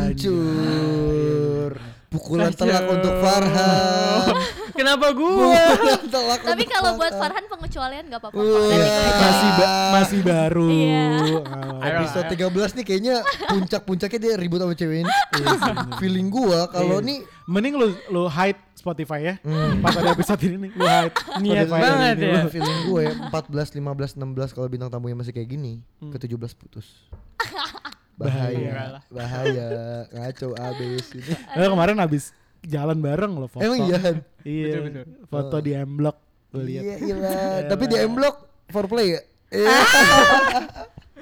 [0.49, 1.71] hancur.
[2.09, 2.65] Pukulan Hancur.
[2.65, 4.33] telak untuk Farhan.
[4.79, 5.61] Kenapa gua?
[5.69, 7.45] Pukulan telak tapi kalau buat Farhan.
[7.45, 8.49] Pengecualian nggak apa-apa Iya.
[8.49, 8.77] gue.
[9.19, 10.67] Masih ba- masih baru.
[10.69, 11.03] Iya.
[11.05, 11.37] Ayo.
[11.99, 15.11] Episode 13 nih kayaknya puncak-puncaknya dia ribut sama cewek ini.
[16.01, 17.05] Feeling gua kalau Iya.
[17.05, 19.35] nih Mending lu lu hide Spotify ya.
[19.41, 19.81] Hmm.
[19.81, 21.13] Pas ada episode ini nih, lu hide.
[21.41, 22.45] Niat banget ya.
[22.47, 26.13] feeling gue ya 14, 15, 16 kalau bintang tamunya masih kayak gini Hmm.
[26.13, 26.87] ke 17 putus.
[28.19, 29.01] Bahaya.
[29.09, 29.67] Bahaya,
[30.11, 31.33] ngaco abis ini.
[31.33, 32.29] Eh, kemarin habis
[32.61, 33.63] jalan bareng lo foto.
[33.63, 33.99] Emang iya?
[34.43, 34.65] Iya.
[34.69, 35.05] Betul, betul.
[35.25, 36.17] Foto di M Block
[36.49, 36.83] gue lihat.
[36.83, 37.15] Iya, iya.
[37.71, 38.35] Tapi di M Block
[38.67, 39.21] foreplay ya?
[39.49, 39.77] Iya.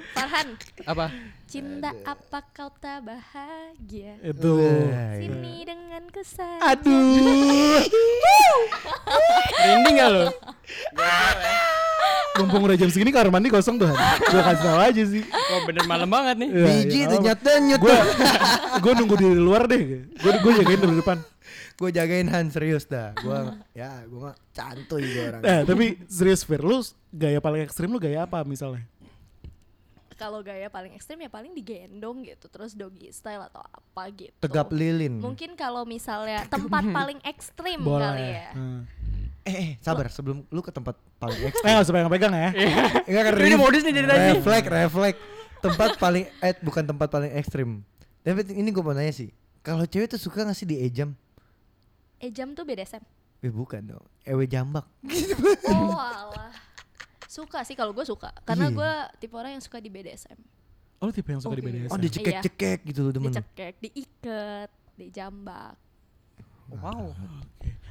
[0.10, 0.48] Farhan
[0.84, 1.08] Apa?
[1.48, 4.60] cinta apa kau tak bahagia Itu.
[4.60, 5.16] Iya.
[5.16, 7.80] sini denganku saja Aduh.
[9.56, 10.26] Trending gak lo?
[12.38, 13.90] Mumpung udah jam segini kamar mandi kosong tuh.
[13.90, 15.26] Gue kasih tau aja sih.
[15.26, 16.50] Kok bener malam banget nih.
[16.50, 17.80] Iya, Biji iya, denyut denyut.
[17.80, 17.98] gue
[18.84, 21.18] gue nunggu di luar deh gue gue jagain dari depan
[21.74, 23.14] Gue jagain Han serius dah.
[23.16, 23.38] Gue
[23.72, 25.42] ya gue mah cantuy gue orang.
[25.42, 28.86] eh tapi serius Fir lu gaya paling ekstrim lu gaya apa misalnya
[30.16, 34.70] kalau gaya paling ekstrim ya paling digendong gitu terus doggy style atau apa gitu Tegap
[34.72, 35.22] lilin.
[35.22, 38.82] mungkin kalau misalnya tempat paling ekstrim kali boleh ya Hmm.
[39.48, 41.72] Eh, eh, sabar sebelum lu ke tempat paling eh ekstrim.
[41.72, 42.50] nggak usah pegang-pegang ya
[43.08, 44.28] Enggak kan Ini modus nih ceritanya.
[44.34, 45.16] Reflek, reflek.
[45.58, 47.82] Tempat paling eh bukan tempat paling ekstrim.
[48.20, 49.32] Tapi ini gue mau nanya sih.
[49.62, 51.16] Kalau cewek tuh suka gak sih di ejam?
[52.18, 53.00] eh jam tuh BDSM
[53.38, 54.06] Eh bukan dong.
[54.22, 54.84] Ewe jambak.
[55.70, 56.50] oh alah
[57.28, 58.74] suka sih kalau gue suka karena Iya.
[58.74, 60.40] gue tipe orang yang suka di BDSM
[60.98, 61.70] oh lu tipe yang suka di Oke.
[61.70, 63.30] BDSM Oh dicekek-cekek gitu lu demen.
[63.30, 65.78] dicekek diikat dijambak
[66.68, 67.14] Wow.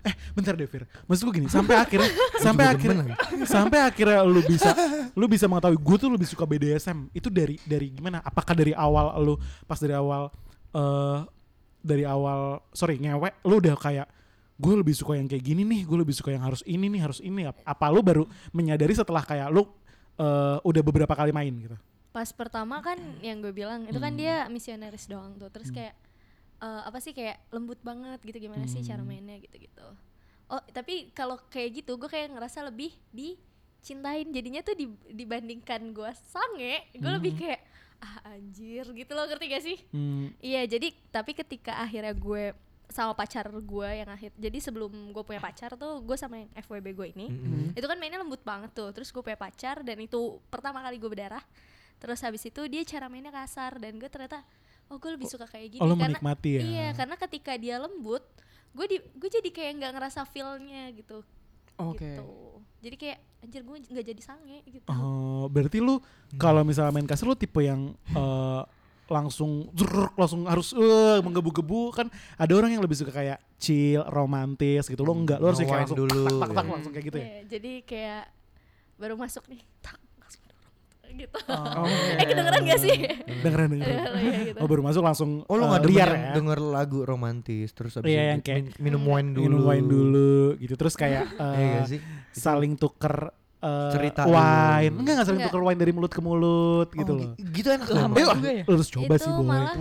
[0.06, 0.86] Eh bentar deh Fir.
[1.10, 3.04] Maksud gue gini sampai akhirnya sampai akhirnya
[3.42, 4.70] sampai akhirnya lu bisa
[5.18, 8.22] lu bisa mengetahui gue tuh lebih suka BDSM itu dari dari gimana?
[8.22, 9.34] Apakah dari awal lu
[9.66, 10.30] pas dari awal
[10.72, 11.20] eh
[11.86, 14.06] dari awal sorry ngewek lu udah kayak
[14.56, 17.18] gue lebih suka yang kayak gini nih gue lebih suka yang harus ini nih harus
[17.20, 17.50] ini.
[17.50, 19.66] Apa, apa lu baru menyadari setelah kayak lu
[20.16, 21.76] eh, udah beberapa kali main gitu?
[22.14, 25.52] Pas pertama kan yang gue bilang itu kan dia misionaris doang tuh.
[25.52, 25.92] Terus kayak
[26.58, 29.86] eh, apa sih kayak lembut banget gitu gimana sih cara mainnya gitu gitu
[30.46, 34.26] oh tapi kalau kayak gitu gue kayak ngerasa lebih dicintain.
[34.30, 37.60] Jadinya tuh di- dibandingkan gue sange gue lebih kayak
[37.96, 39.78] ah anjir gitu loh ngerti gak sih?
[39.90, 42.54] Hmm, iya jadi tapi ketika akhirnya gue
[42.86, 46.86] sama pacar gue yang akhir jadi sebelum gue punya pacar tuh gue sama yang FWB
[46.94, 47.26] gue ini
[47.74, 48.94] itu kan mainnya lembut banget tuh.
[48.94, 51.42] Terus gue punya pacar dan itu pertama kali gue berdarah.
[51.98, 54.46] Terus habis itu dia cara mainnya kasar dan gue ternyata
[54.90, 58.22] oh gue lebih suka kayak gini oh karena menikmati ya iya karena ketika dia lembut
[58.76, 61.24] gue di gue jadi kayak nggak ngerasa feelnya gitu
[61.76, 62.04] Oke.
[62.04, 62.28] gitu
[62.84, 65.98] jadi kayak anjir gue nggak jadi sange gitu Oh, berarti lu
[66.38, 68.62] kalau misalnya main kasar lu tipe yang eh,
[69.06, 74.90] langsung zrrr, langsung harus eh, menggebu-gebu kan ada orang yang lebih suka kayak chill, romantis
[74.90, 75.02] gitu.
[75.06, 76.70] Lo enggak, lo harus kayak langsung dulu, tak tak tak ya.
[76.74, 77.26] langsung kayak gitu ya.
[77.26, 78.24] Iya, jadi kayak
[78.98, 79.98] baru masuk nih tak
[81.18, 81.84] gitu Oh,
[82.20, 82.96] eh kedengeran gak sih
[83.38, 83.98] dengeran dengeran.
[84.16, 84.58] Iya, gitu.
[84.58, 86.32] Oh, baru masuk langsung Oh lu eh, nggak demen liar yang ya.
[86.34, 89.44] denger lagu romantis terus abis Iya, itu yang kayak min- minum wine dulu.
[89.46, 90.74] Minum wine dulu gitu.
[90.74, 92.00] Terus kayak Iya eh, gak sih?
[92.30, 93.16] saling tuker
[93.58, 94.94] eh, Cerita wine.
[94.94, 95.52] Enggak enggak saling Enggak.
[95.52, 97.30] tuker wine dari mulut ke mulut gitu Oh, loh.
[97.36, 98.00] Gitu enak loh.
[98.02, 98.62] Lama Eh, wah, juga ya?
[98.62, 99.44] lu harus coba itu sih, boy.
[99.44, 99.74] malah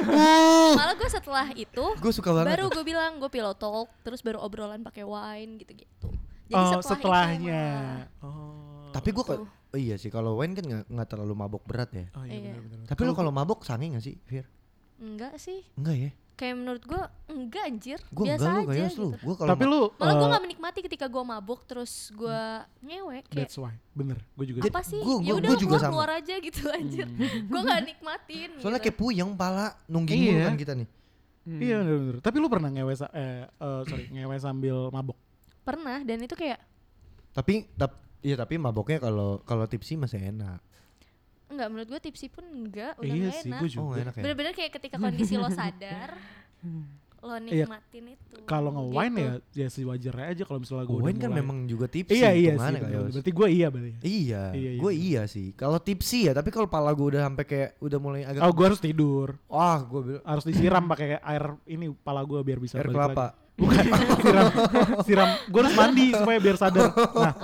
[0.00, 2.56] Uh, malah gue setelah itu gue suka banget.
[2.56, 6.08] baru gue bilang gue pillow talk terus baru obrolan pakai wine gitu gitu
[6.46, 7.64] jadi oh, setelah itu setelahnya.
[7.68, 8.04] malah.
[8.24, 8.88] Oh.
[8.90, 9.44] Tapi gue Gitu.
[9.68, 12.06] Oh iya sih kalau wine kan nggak nggak terlalu mabok berat ya.
[12.12, 12.52] Oh iya, Iya.
[12.54, 12.86] benar-benar.
[12.86, 14.46] Tapi lo kalau mabok sange gak sih, Fir?
[14.98, 16.10] enggak sih Enggak ya?
[16.34, 19.08] kayak menurut gue enggak anjir Gue biasa enggak lu aja gitu lu.
[19.16, 22.40] Gue kalau Tapi lu malah gue eh, nggak menikmati ketika gue mabuk terus gue
[22.80, 23.74] ngewe kayak That's why.
[23.92, 24.58] Bener, gue juga.
[24.64, 27.06] apa sih gua- ya gua- udah gua juga keluar aja gitu anjir
[27.50, 28.86] gue nggak nikmatin soalnya gitu.
[28.86, 30.46] kayak puyeng pala nungging mulu Iya.
[30.46, 30.88] kan kita nih.
[31.42, 31.60] Hmm.
[31.60, 32.16] Iya bener-bener.
[32.20, 35.18] Tapi lu pernah ngewe sa- eh, eh, sorry ngewe sambil mabok?
[35.60, 36.58] pernah dan itu kayak
[37.30, 40.58] Tapi tap, iya tapi maboknya kalau kalau tipsi masih enak.
[41.48, 43.84] enggak menurut gue tipsi pun enggak udah iya nggak sih, enak gue Oh juga.
[43.88, 44.22] nggak enak ya.
[44.22, 46.08] bener-bener kayak ketika kondisi lo sadar
[47.18, 47.66] lo Iya.
[47.66, 49.26] nikmatin itu Kalau nge-wine gitu.
[49.26, 52.14] ya ya sewajarnya aja kalau misalnya gue Oh, wine kan memang juga tipsi.
[52.14, 52.78] Iya iya sih.
[52.78, 53.12] Kak Yos.
[53.12, 53.90] Berarti gue iya berarti.
[53.98, 55.02] Iya, Iya, iya, gue bener.
[55.04, 55.46] iya sih.
[55.52, 58.64] Kalau tipsi ya, tapi kalau pala gue udah sampai kayak udah mulai agak Oh gue
[58.64, 59.34] harus tidur.
[59.46, 63.34] wah gue Harus disiram pakai air ini pala gue biar bisa air kelapa.
[63.34, 63.47] lagi.
[63.58, 63.84] Bukan.
[64.24, 64.48] Siram.
[65.02, 65.30] Siram.
[65.50, 66.94] Gue harus mandi supaya biar sadar.
[66.94, 67.34] Nah,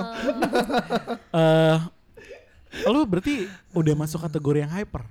[1.35, 1.77] eh
[2.91, 5.03] lu berarti udah masuk kategori yang hyper.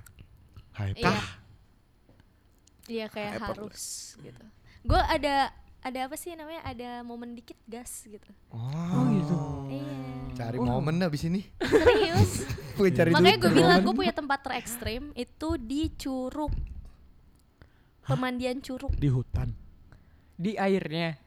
[0.74, 0.98] Hype.
[0.98, 1.14] iya.
[2.84, 4.44] Iya kayak harus gitu.
[4.84, 5.52] Gue ada
[5.84, 6.64] ada apa sih namanya?
[6.64, 8.28] Ada momen dikit gas gitu.
[8.52, 9.36] Oh, gitu.
[9.72, 9.96] iya.
[10.34, 11.44] Cari momen abis ini.
[11.60, 12.44] serius?
[12.80, 16.50] Gue cari makanya gue bilang gue punya tempat terekstrim itu di Curug.
[18.02, 18.92] Pemandian Curug.
[18.98, 19.63] Di hutan.
[20.34, 21.18] Di airnya.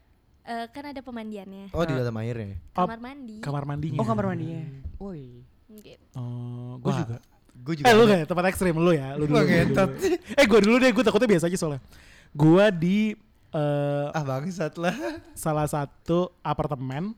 [0.48, 2.56] Eh, kan ada pemandiannya Oh di dalam airnya.
[2.72, 4.00] Kamar mandi Kamar mandinya.
[4.00, 4.63] Oh kamar mandinya.
[4.96, 5.43] Woi.
[5.84, 6.08] gitu.
[6.15, 7.17] Oh, gue juga.
[7.52, 7.86] Gue juga.
[7.91, 8.24] Eh lu ada.
[8.24, 9.20] gak tempat ekstrim lu ya?
[9.20, 9.36] Lu dulu.
[9.36, 9.89] lu ngentot.
[9.91, 10.39] dulu.
[10.39, 11.82] Eh gue dulu deh, gue takutnya biasa aja soalnya.
[12.32, 13.00] Gue di
[13.52, 14.96] eh, Ah bangsat lah.
[15.36, 17.12] salah satu apartemen,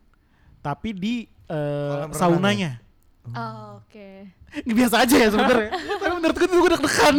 [0.65, 2.71] tapi di eh, renang saunanya.
[3.29, 4.25] Oh, oke
[4.65, 5.69] Biasa aja ya sebenarnya.
[6.01, 7.15] tapi menurut gue tuh gue deg-degan.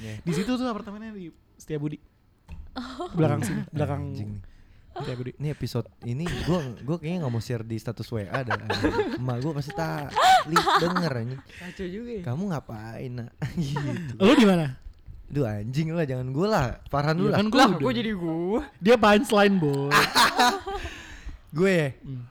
[0.00, 0.14] Iya.
[0.24, 1.28] di situ tuh apartemennya di
[1.60, 2.00] Setiabudi.
[3.12, 4.42] Belakang sini, belakang Anjing nih.
[4.90, 5.30] Setiabudi.
[5.38, 8.58] Ini episode ini gue gue kayaknya nggak mau share di status WA dah.
[9.16, 10.10] Emak gue pasti tak
[10.82, 11.40] denger anjing.
[11.40, 12.22] Kacau juga ya.
[12.26, 13.30] Kamu ngapain nak?
[13.56, 14.14] gitu.
[14.18, 14.74] Lu di mana?
[15.30, 16.82] Duh anjing lah jangan gue lah.
[16.90, 17.38] Farhan dulu Iya lah.
[17.38, 18.60] kan gue Lah, gue jadi gue.
[18.82, 19.94] Dia punchline, Boy.
[21.56, 21.88] Gue ya.
[22.06, 22.24] Hmm.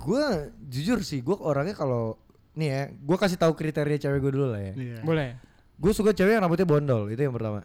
[0.00, 0.24] Gue
[0.68, 2.16] jujur sih gue orangnya kalau
[2.56, 4.72] nih ya gue kasih tahu kriteria cewek gue dulu lah ya.
[4.76, 4.98] Iya.
[5.04, 5.36] Boleh.
[5.80, 7.64] Gue suka cewek yang rambutnya bondol itu yang pertama.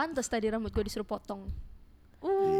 [0.00, 1.44] Pantas tadi rambut gue disuruh potong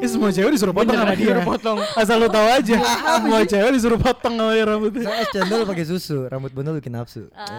[0.00, 1.36] Eh, semua cewek disuruh potong sama dia.
[1.36, 1.76] Disuruh potong.
[1.92, 2.80] Asal lu tahu aja.
[3.20, 5.04] Semua cewek disuruh potong sama dia rambutnya.
[5.04, 7.28] Soalnya es cendol pakai susu, rambut bondol bikin nafsu.
[7.36, 7.52] Ah.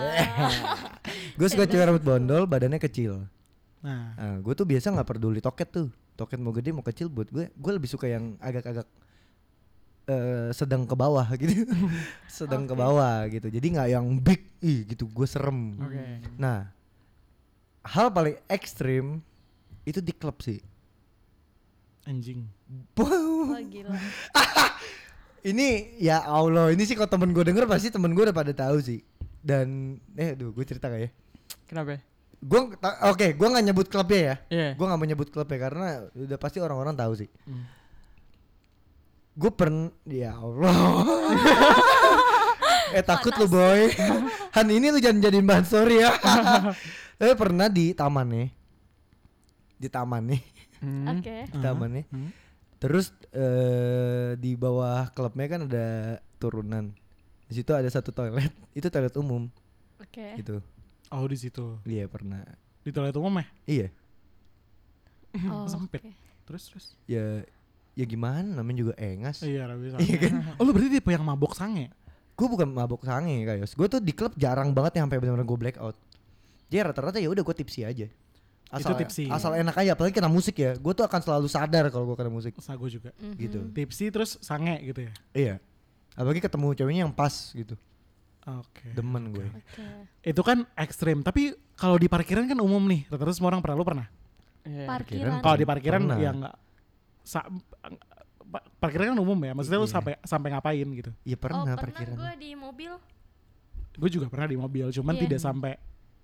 [1.38, 3.22] gue suka cewek rambut bondol, badannya kecil.
[3.86, 5.94] Nah, Nah, gue tuh biasa nggak peduli toket tuh.
[6.18, 8.90] Toket mau gede mau kecil buat gue, gue lebih suka yang agak-agak
[10.10, 11.70] eh, sedang ke bawah gitu.
[12.42, 12.82] sedang ke Oke.
[12.82, 13.46] bawah gitu.
[13.46, 15.06] Jadi nggak yang big, ih gitu.
[15.06, 15.78] Gue serem.
[15.78, 16.02] Oke.
[16.42, 16.66] Nah,
[17.86, 19.22] hal paling ekstrim
[19.86, 20.62] itu di klub sih.
[22.06, 22.50] anjing.
[22.98, 23.94] oh gila
[25.42, 28.78] Ini ya Allah, ini sih kalau temen gue denger pasti temen gue udah pada tahu
[28.78, 29.02] sih.
[29.42, 31.10] Dan eh, aduh, gue cerita gak ya?
[31.66, 31.98] Kenapa?
[32.42, 32.70] Gue
[33.10, 34.36] oke, gue nggak nyebut klubnya ya.
[34.54, 34.70] Iya.
[34.78, 37.30] Gue nggak mau nyebut klubnya karena udah pasti orang-orang tahu sih.
[37.50, 37.66] Hmm.
[39.34, 40.78] Gue pern ya Allah.
[42.98, 43.90] eh takut lu boy.
[44.54, 46.14] Han ini lu jangan jadiin bahan story ya.
[47.18, 48.61] Tapi pernah di taman nih.
[49.82, 50.42] Di taman nih.
[50.82, 51.06] Hmm.
[51.18, 52.06] oke Di taman nih.
[52.14, 52.30] Hmm.
[52.78, 55.88] Terus eh di bawah klubnya kan ada
[56.38, 56.94] turunan.
[57.50, 58.54] Di situ ada satu toilet.
[58.78, 59.50] Itu toilet umum
[59.98, 60.62] oke gitu.
[61.10, 61.82] Oh di situ.
[61.90, 62.46] Iya pernah.
[62.86, 63.46] Di toilet umum ya?
[63.66, 63.88] Iya.
[65.50, 66.06] oh, Sempit.
[66.06, 66.14] oke.
[66.46, 66.86] Terus terus.
[67.10, 67.42] Ya
[67.98, 69.42] ya gimana namanya juga engas.
[69.42, 70.34] Iya, Rabi Iya kan?
[70.56, 71.90] Oh lu berarti tipe yang mabok sange?
[72.42, 75.60] gue bukan mabok sange kayos gue tuh di klub jarang banget yang sampai benar-benar gue
[75.62, 75.94] black out
[76.74, 78.10] jadi rata-rata ya udah gue tipsi aja
[78.72, 79.28] asal tipsi.
[79.28, 82.32] asal enak aja apalagi kena musik ya gue tuh akan selalu sadar kalau gue kena
[82.32, 83.12] musik Sa gue juga.
[83.20, 83.36] Mhm.
[83.36, 85.12] gitu Tipsi terus sange gitu ya?
[85.32, 85.56] iya
[86.16, 87.76] apalagi ketemu ceweknya yang pas gitu
[88.42, 88.90] Oke.
[88.96, 89.84] demen gue oke
[90.24, 93.06] Itu kan ekstrim, tapi kalau di parkiran kan umum nih.
[93.10, 93.78] Rata-rata semua orang pernah.
[93.78, 94.08] Lu pernah?
[94.62, 94.86] Iya.
[94.86, 96.18] parkiran Kalau di parkiran Pernah.
[96.18, 96.56] ya nggak
[98.78, 99.52] parkiran kan umum ya.
[99.54, 99.94] Maksudnya lu Iya.
[99.94, 101.12] sampai sampai ngapain gitu.
[101.24, 102.16] Iya oh pernah pernah parkiran.
[102.18, 102.92] gue di mobil
[103.92, 105.22] Gue juga pernah di mobil, cuman Iya.
[105.28, 105.74] tidak sampai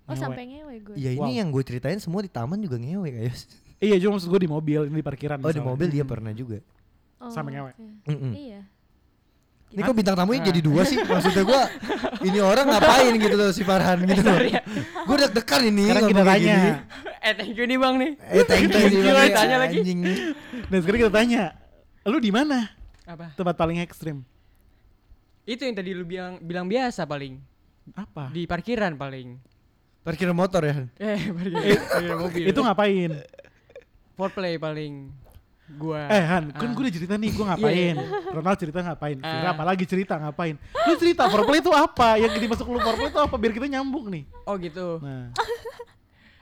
[0.08, 0.18] oh ngewe.
[0.18, 1.38] sampai ngewe gue Iya ini Wow.
[1.38, 3.36] yang gue ceritain semua di taman juga ngewe kayaknya.
[3.78, 5.38] Iya, cuma maksud gue di mobil, ini di parkiran.
[5.38, 5.68] Oh di misalnya.
[5.68, 6.58] mobil dia pernah juga.
[7.16, 7.70] oh, sampai ngewe.
[7.70, 7.84] oke.
[8.08, 8.32] Mm-mm.
[8.32, 8.60] iya
[9.68, 10.96] Ini kok bintang tamunya jadi dua sih?
[11.04, 11.68] Maksudnya gua
[12.20, 14.40] ini orang ngapain gitu loh si Farhan gitu loh.
[15.04, 16.56] Gue deg-degan ini Sekarang kita ngomong kayak tanya.
[16.56, 16.70] gini.
[17.20, 18.10] Eh thank you nih bang nih.
[18.32, 19.76] Eh thank you nih, Bang, tanya lagi.
[19.78, 20.00] anjing.
[20.64, 21.42] Dan sekarang kita tanya,
[22.02, 22.58] lu di mana
[23.04, 23.30] Apa?
[23.34, 24.24] tempat paling ekstrim?
[25.44, 27.36] Itu yang tadi lu bilang bilang biasa paling
[27.92, 28.28] Apa?
[28.28, 29.36] di parkiran paling.
[30.08, 30.74] Parkiran motor ya.
[30.96, 32.44] Eh parkiran, parkiran mobil.
[32.46, 33.10] Itu ngapain?
[34.14, 34.94] foreplay paling.
[35.70, 36.08] Gua.
[36.08, 36.72] Eh Han, kan Ah.
[36.72, 37.94] gue udah cerita nih gue Iya, ngapain.
[38.32, 39.16] Ronald cerita ngapain.
[39.16, 39.52] Vira Ah.
[39.52, 40.56] apalagi cerita ngapain.
[40.56, 42.16] Lu cerita foreplay itu apa?
[42.16, 43.34] Yang dimasuk lu foreplay itu apa?
[43.36, 44.24] Biar kita nyambung nih.
[44.42, 44.96] Oh gitu.
[44.98, 45.28] Nah,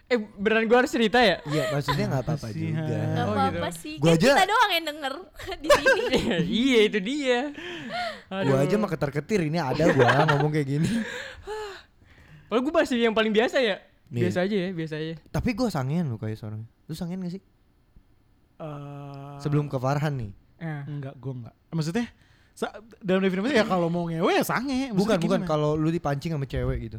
[0.07, 1.43] Eh beneran gua harus cerita ya?
[1.43, 2.79] Iya maksudnya nggak apa-apa juga.
[2.79, 3.81] nggak Oh, apa-apa gitu.
[3.83, 5.15] sih Gua aja- kita doang yang denger
[5.59, 6.19] di sini
[6.63, 7.39] iya itu dia.
[8.31, 10.91] Gua aja mah ketar-ketir ini ada gua ngomong kayak gini.
[12.47, 13.77] Kalau gue masih yang paling biasa ya.
[14.07, 15.15] Biasa aja ya, biasa aja.
[15.29, 16.63] Tapi gua sangean loh kayak seorang.
[16.87, 17.43] Lu sangean gak sih?
[18.57, 20.31] eh, Sebelum ke Farhan nih.
[20.57, 20.83] Eh.
[20.89, 21.55] enggak, gue enggak.
[21.69, 22.07] Maksudnya
[22.53, 24.89] sa- dalam definisi ya kalau mau ngewe ya sange.
[24.89, 26.99] Maksudnya Bukan bukan kalau lu dipancing sama cewek gitu.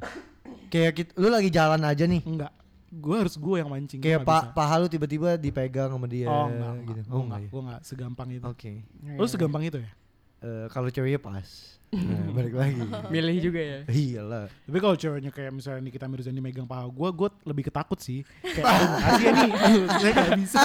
[0.68, 2.22] Kayak kit- lu lagi jalan aja nih.
[2.22, 2.54] enggak.
[2.88, 4.00] Gue harus gue yang mancing.
[4.00, 6.32] Kayak pak nggak paha lu tiba-tiba dipegang sama dia bisa.
[6.34, 6.92] Oh enggak, gitu.
[6.94, 7.08] enggak.
[7.08, 7.50] Oh Gue enggak, enggak.
[7.50, 8.38] gue enggak segampang itu.
[8.38, 8.48] ya?
[8.48, 8.72] Oke.
[9.18, 9.90] Lu segampang itu ya?
[10.39, 11.47] Eh, kalau ceweknya pas.
[11.88, 12.84] Nah, balik lagi.
[13.15, 13.80] Milih juga ya.
[13.88, 14.52] Iyalah.
[14.52, 18.28] Tapi kalau ceweknya kayak misalnya Nikita Mirzani megang paha gue, gue lebih ketakut sih.
[18.43, 18.67] Kayak,
[19.23, 19.52] ya nih,
[19.95, 20.62] saya gak bisa.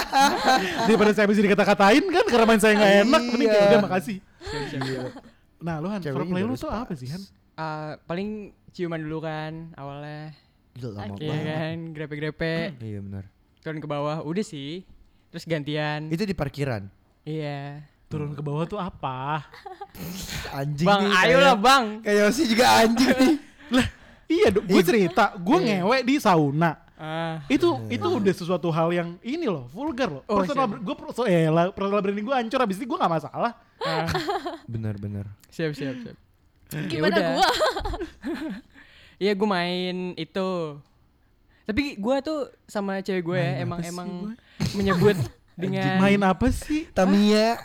[0.83, 3.71] Daripada saya bisa dikata-katain kan, karena main saya gak enak, mending kayak Iya.
[3.71, 4.19] udah makasih.
[5.63, 7.23] Nah lu Han, foreplay lu tuh apa sih Han?
[7.55, 10.35] Ah, paling ciuman dulu kan awalnya.
[10.75, 11.15] Gila lama.
[11.23, 13.25] Iya kan, grepe-grepe, Iya benar.
[13.63, 14.83] turun ke bawah, udah sih.
[15.31, 16.11] Terus gantian.
[16.11, 16.91] Itu di parkiran.
[17.23, 17.87] Iya.
[18.13, 19.41] Turun ke bawah tuh apa?
[20.53, 21.85] Anjing Bang, nih, ayolah bang.
[22.01, 23.37] Kayak Yosi juga anjing nih.
[24.33, 25.85] Iya dong, gue cerita, gue Iya.
[25.85, 26.73] ngewe di sauna.
[26.97, 30.25] Ah, Itu itu udah sesuatu hal yang ini loh, vulgar loh.
[30.25, 30.81] Oh, personal, siap.
[30.81, 33.53] gue so, eh, lah, personal branding gue hancur, abis itu gue gak masalah.
[33.81, 34.09] ah.
[34.73, 35.29] Benar benar.
[35.49, 36.17] siap siap siap.
[36.89, 37.25] gimana udah.
[37.31, 37.49] gua
[39.23, 40.49] Iya gue main itu.
[41.63, 44.35] Tapi gue tuh sama cewek gue ya emang sih emang gue?
[44.73, 45.17] menyebut
[45.57, 46.89] dengan Main apa sih?
[46.93, 47.57] Tamiya.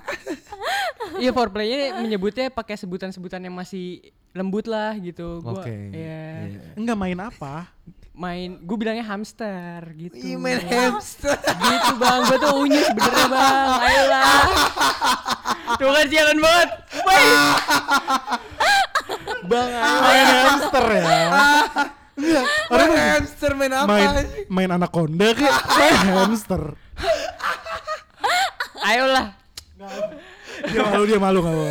[1.17, 5.39] Iya foreplaynya menyebutnya pakai sebutan-sebutan yang masih lembut lah gitu.
[5.41, 5.73] Gua, Oke.
[5.95, 6.51] Iya.
[6.77, 7.71] Enggak main apa?
[8.17, 10.17] Main, gue bilangnya hamster gitu.
[10.17, 11.37] Ih, main hamster.
[11.37, 13.69] gitu bang, gue tuh unyil sebenernya bang.
[13.77, 14.41] Ayolah.
[15.77, 16.69] Tuh kan sialan banget.
[19.47, 19.69] Bang.
[19.71, 20.01] ayo.
[20.01, 21.05] Main hamster ya.
[22.73, 23.85] Orang hamster main apa?
[23.85, 24.09] main
[24.49, 26.63] main anaconda kayak main hamster.
[28.87, 29.27] Ayolah.
[30.65, 31.67] Dia malu dia malu nggak mau.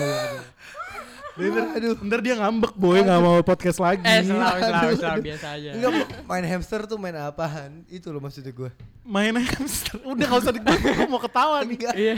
[1.36, 4.00] Ntar, aduh, ntar dia ngambek boy nggak mau podcast lagi.
[4.00, 5.70] Eh, selalu, selalu, selalu biasa aja.
[5.76, 5.92] Enggak
[6.24, 7.84] main hamster tuh main apaan?
[7.88, 8.72] Itu loh maksudnya gue.
[9.04, 10.00] Main hamster.
[10.02, 11.76] Udah nggak usah gue gue mau ketawa nih.
[11.76, 11.94] Enggak.
[11.94, 12.16] Iya.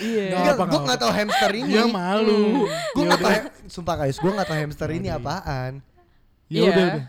[0.00, 0.24] Iya.
[0.32, 1.68] Nggak Enggak, gue nggak tahu hamster ini.
[1.68, 2.40] Dia malu.
[2.64, 3.32] Gue Ya nggak tahu.
[3.36, 5.72] he- Sumpah guys, gue nggak tahu hamster ini apaan.
[6.48, 6.70] Ya Iya.
[6.72, 7.04] udah udah.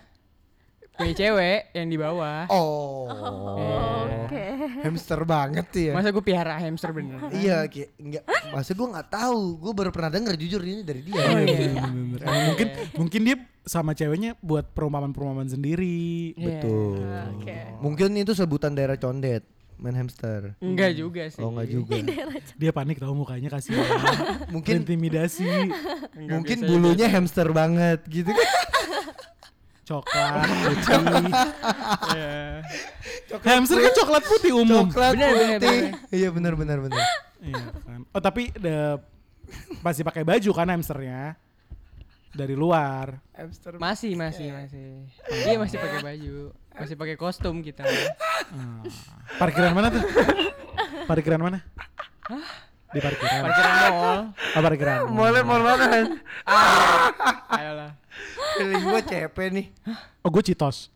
[0.99, 2.43] Punya cewek yang di bawah.
[2.51, 3.07] Oh.
[4.27, 4.43] oke
[4.83, 5.93] Hamster banget ya.
[5.95, 7.23] Masa gue piara hamster bener?
[7.31, 8.23] Iya, kayak enggak.
[8.51, 9.63] Masa gue nggak tahu.
[9.63, 11.15] Gue baru pernah denger jujur ini dari dia.
[11.15, 12.19] Iya, bener, bener.
[12.27, 12.67] Emang mungkin
[12.99, 16.35] mungkin dia sama ceweknya buat perumpamaan-perumpamaan sendiri.
[16.35, 16.47] Iya.
[16.59, 16.99] Betul.
[17.39, 19.47] oke Mungkin itu sebutan daerah condet,
[19.79, 20.59] main hamster.
[20.59, 21.39] Enggak juga sih.
[21.39, 21.95] Oh enggak juga.
[22.59, 23.87] Dia panik tahu mukanya kasihan.
[24.51, 25.47] Mungkin intimidasi,
[26.27, 28.49] mungkin bulunya hamster banget gitu kan.
[29.89, 30.45] coklat,
[30.85, 31.33] putih.
[32.13, 32.61] Iya.
[33.41, 34.85] Hamster kan coklat putih umum.
[34.93, 35.79] Coklat Bener, bener, putih.
[35.89, 36.13] bener.
[36.13, 37.01] Iya benar benar benar.
[37.41, 37.99] Iya kan.
[38.13, 39.01] Oh tapi the,
[39.81, 41.33] pasti pakai baju kan hamsternya
[42.29, 43.17] dari luar.
[43.33, 43.81] Hamster.
[43.81, 45.09] Masih, masih, masih.
[45.49, 46.35] Iya masih pakai baju,
[46.77, 47.81] masih pakai kostum kita.
[47.85, 48.85] Ah.
[49.41, 50.03] Parkiran mana tuh?
[51.09, 51.59] Parkiran mana?
[52.89, 53.41] Di parkiran.
[53.43, 54.19] Parkiran mall.
[54.33, 54.99] Oh, parkiran.
[55.07, 55.87] Boleh mau mana?
[57.49, 57.91] Ayolah.
[58.57, 59.65] Feeling gue CP nih.
[60.19, 60.89] Oh, gue Citos.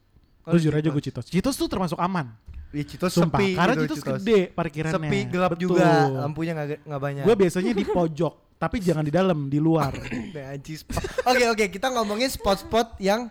[0.43, 0.91] Oh, Lu jujur aja Citos.
[0.91, 1.25] gue Citos.
[1.27, 2.33] Citos tuh termasuk aman.
[2.73, 5.05] Iya Citos Sumpah, sepi karena gitu, Citos gede parkirannya.
[5.05, 5.61] Sepi gelap Betul.
[5.69, 7.23] juga, lampunya nggak nggak banyak.
[7.23, 9.93] Gue biasanya di pojok, tapi jangan di dalam, di luar.
[10.81, 11.29] Spot.
[11.29, 13.29] Oke oke kita ngomongin spot-spot yang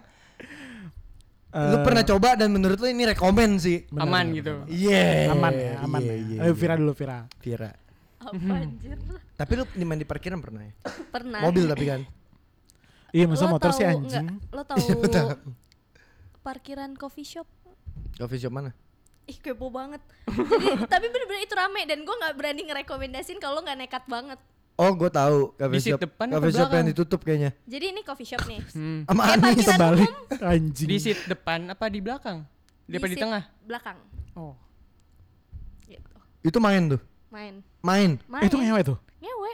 [1.52, 3.84] lu Eh, pernah coba dan menurut lu ini rekomen sih.
[3.90, 4.62] benar, Aman gitu.
[4.70, 5.34] Iya.
[5.34, 6.16] Aman ya, aman Iya, ya.
[6.16, 6.56] iya, Ayo iya.
[6.56, 7.18] Vira dulu, Vira.
[7.44, 7.70] Vira.
[8.24, 8.98] Apa anjir
[9.32, 10.72] Tapi lu di main di parkiran pernah ya?
[11.14, 12.00] pernah Mobil tapi kan.
[13.10, 14.26] Iya, masa Lo motor sih tahu anjing.
[14.48, 15.26] lo tahu Iya, betul.
[16.40, 17.48] parkiran coffee shop
[18.14, 18.70] Coffee shop mana?
[19.22, 23.78] ih kepo banget jadi tapi bener-bener itu rame dan gue nggak berani ngerekomendasin kalau nggak
[23.78, 24.34] nekat banget
[24.72, 25.52] Oh, gue tahu.
[25.68, 27.52] Di seat shop, depan apa shop yang ditutup kayaknya.
[27.62, 29.04] jadi ini coffee shop nih Hmm.
[29.04, 30.08] Sama parkiran Terbalik.
[30.08, 30.88] umum Anjing.
[30.88, 32.42] Di seat depan apa di belakang?
[32.82, 33.42] Di apa di seat tengah?
[33.62, 33.98] belakang
[34.34, 34.56] Oh.
[35.84, 36.10] gitu
[36.42, 37.00] Itu main tuh.
[37.32, 38.10] Main Main.
[38.28, 38.98] main Eh, itu ngewe tuh.
[39.18, 39.52] ngewe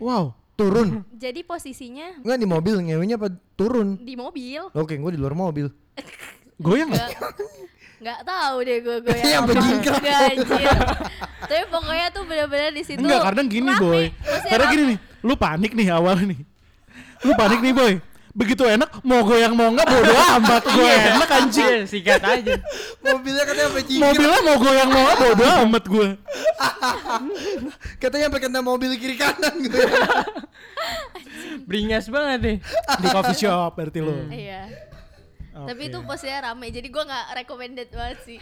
[0.00, 0.34] Wow.
[0.54, 1.02] Turun.
[1.22, 3.98] jadi posisinya Enggak di mobil ngewenya apa turun?
[4.00, 5.68] di mobil Oke, gue di luar mobil.
[6.64, 7.32] Goyang nggak nggak?
[8.04, 9.44] nggak tahu deh gue gue Yang.
[9.50, 10.68] Nggak, anjir.
[11.44, 14.04] tapi pokoknya tuh bener-bener di situ Enggak, karena gini boy.
[14.44, 16.40] Karena gini nih, lu panik nih awal nih.
[17.24, 17.92] Lu panik nih boy.
[18.34, 20.62] Begitu enak, mau goyang mau enggak bodo amat.
[20.74, 21.70] Gue enak anjing.
[21.70, 22.54] Iya, sikat aja.
[22.98, 24.02] Mobilnya katanya sampai jingkrak.
[24.10, 26.08] Mobilnya mau goyang mau enggak bodo amat gue.
[28.02, 29.78] Katanya sampai kena mobil kiri kanan gitu.
[31.70, 32.56] Beringas banget nih.
[32.98, 34.26] Di coffee shop berarti lu.
[34.34, 34.66] iya
[35.54, 35.70] Oke.
[35.70, 38.38] tapi itu posnya rame jadi gue nggak recommended banget sih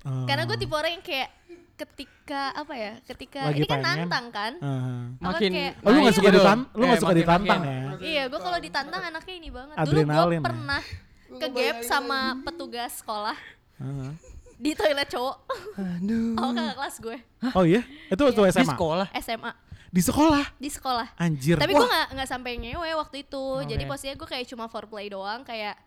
[0.00, 0.24] Ah.
[0.24, 1.28] karena gue tipe orang yang kayak
[1.76, 3.98] ketika apa ya ketika Lagi ini kan pengen.
[4.02, 5.02] nantang kan Ah.
[5.16, 6.38] Apa Makin kayak- Oh, lu nggak naik suka gitu.
[6.38, 8.08] ditan, lu nggak Eh, suka makin- ditantang makin- ya?
[8.08, 10.42] iya gue kalau ditantang anaknya ini banget dulu Adrenalin gue ya?
[10.44, 10.82] pernah
[11.30, 13.36] ke gap sama petugas sekolah
[13.76, 14.10] Ah.
[14.54, 15.36] di toilet cowok
[15.76, 16.34] Aduh.
[16.36, 17.18] oh kakak kelas gue
[17.54, 17.82] Oh iya?
[18.08, 18.66] Itu waktu Di SMA?
[18.68, 19.06] sekolah.
[19.14, 19.52] SMA
[19.88, 20.44] Di sekolah?
[20.56, 21.56] di sekolah Anjir.
[21.56, 23.88] tapi gue nggak nggak sampai ngewe waktu itu jadi Oke.
[23.88, 25.78] posisinya gue kayak cuma foreplay doang kayak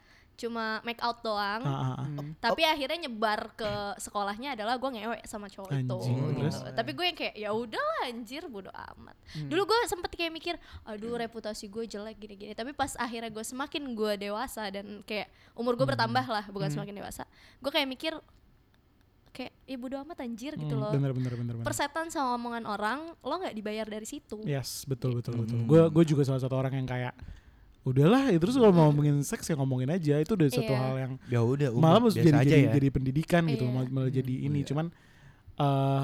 [0.42, 1.62] cuma make out doang.
[1.62, 2.26] Ah, ah, ah.
[2.42, 3.70] tapi akhirnya nyebar ke
[4.02, 5.86] sekolahnya adalah gue ngewe sama cowok itu.
[6.02, 6.58] Anjing, gitu.
[6.74, 9.14] tapi gue yang kayak ya udahlah anjir bodo amat.
[9.38, 12.58] Dulu gue sempet kayak mikir aduh reputasi gue jelek gini-gini.
[12.58, 16.98] Tapi pas akhirnya gue semakin gue dewasa dan kayak umur gue bertambah lah bukan semakin
[16.98, 17.24] dewasa
[17.60, 18.14] gue kayak mikir
[19.32, 20.92] kayak ya bodo amat anjir gitu Hmm, loh.
[20.92, 21.66] Bener bener bener bener.
[21.66, 24.44] persetan sama omongan orang lo nggak dibayar dari situ.
[24.44, 25.56] Yes, betul betul betul.
[25.64, 25.68] Hmm.
[25.72, 27.16] Gue gue juga salah satu orang yang kayak
[27.82, 30.78] udahlah ya terus kalau mau ngomongin seks ya ngomongin aja itu udah satu Iya.
[30.80, 32.72] hal yang Ya udah, umum, malah jadi aja jadi, ya.
[32.74, 33.72] jadi pendidikan gitu Iya.
[33.72, 34.68] malah, malah jadi ini iya.
[34.68, 34.86] cuman
[35.58, 36.04] eh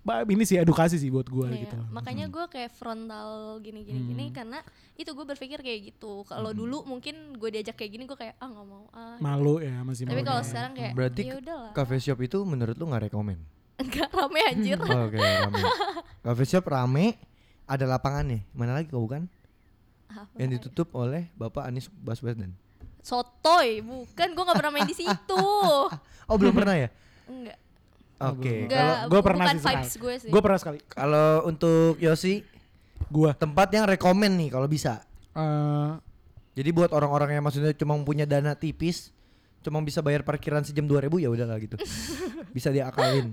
[0.00, 1.76] ba- ini sih edukasi sih buat gue Iya, gitu.
[1.90, 3.28] makanya gue kayak frontal
[3.60, 4.34] gini gini gini Hmm.
[4.34, 4.58] karena
[4.94, 8.48] itu gue berpikir kayak gitu kalau dulu mungkin gue diajak kayak gini gue kayak ah
[8.48, 10.46] nggak mau ah Malu ya masih tapi kalau ya.
[10.46, 13.38] sekarang kayak Berarti ya udahlah Cafe shop itu menurut lu nggak rekomen?
[13.78, 15.60] nggak rame anjir Oh, Oke, rame.
[16.24, 17.16] Cafe shop rame,
[17.64, 18.44] ada lapangannya.
[18.50, 19.24] Mana lagi kau bukan?
[20.10, 20.34] Apa?
[20.36, 22.50] Yang ditutup oleh Bapak Anies Baswedan.
[23.00, 25.46] sotoy bukan gue nggak pernah main di situ
[26.28, 26.88] Oh, belum pernah ya?
[27.24, 27.56] enggak
[28.20, 29.86] Oke, enggak kalau gua pernah bukan sih sekali.
[29.96, 30.78] gue sih Gue pernah sekali.
[30.86, 32.44] kalau untuk Yosi
[33.06, 35.00] Gue tempat yang rekomen nih kalau bisa.
[35.32, 35.90] eh
[36.52, 39.08] Jadi buat orang-orang yang maksudnya cuma punya dana tipis,
[39.60, 41.80] cuma bisa bayar parkiran sejam 2000 ya udahlah gitu.
[42.54, 43.32] bisa diakalin.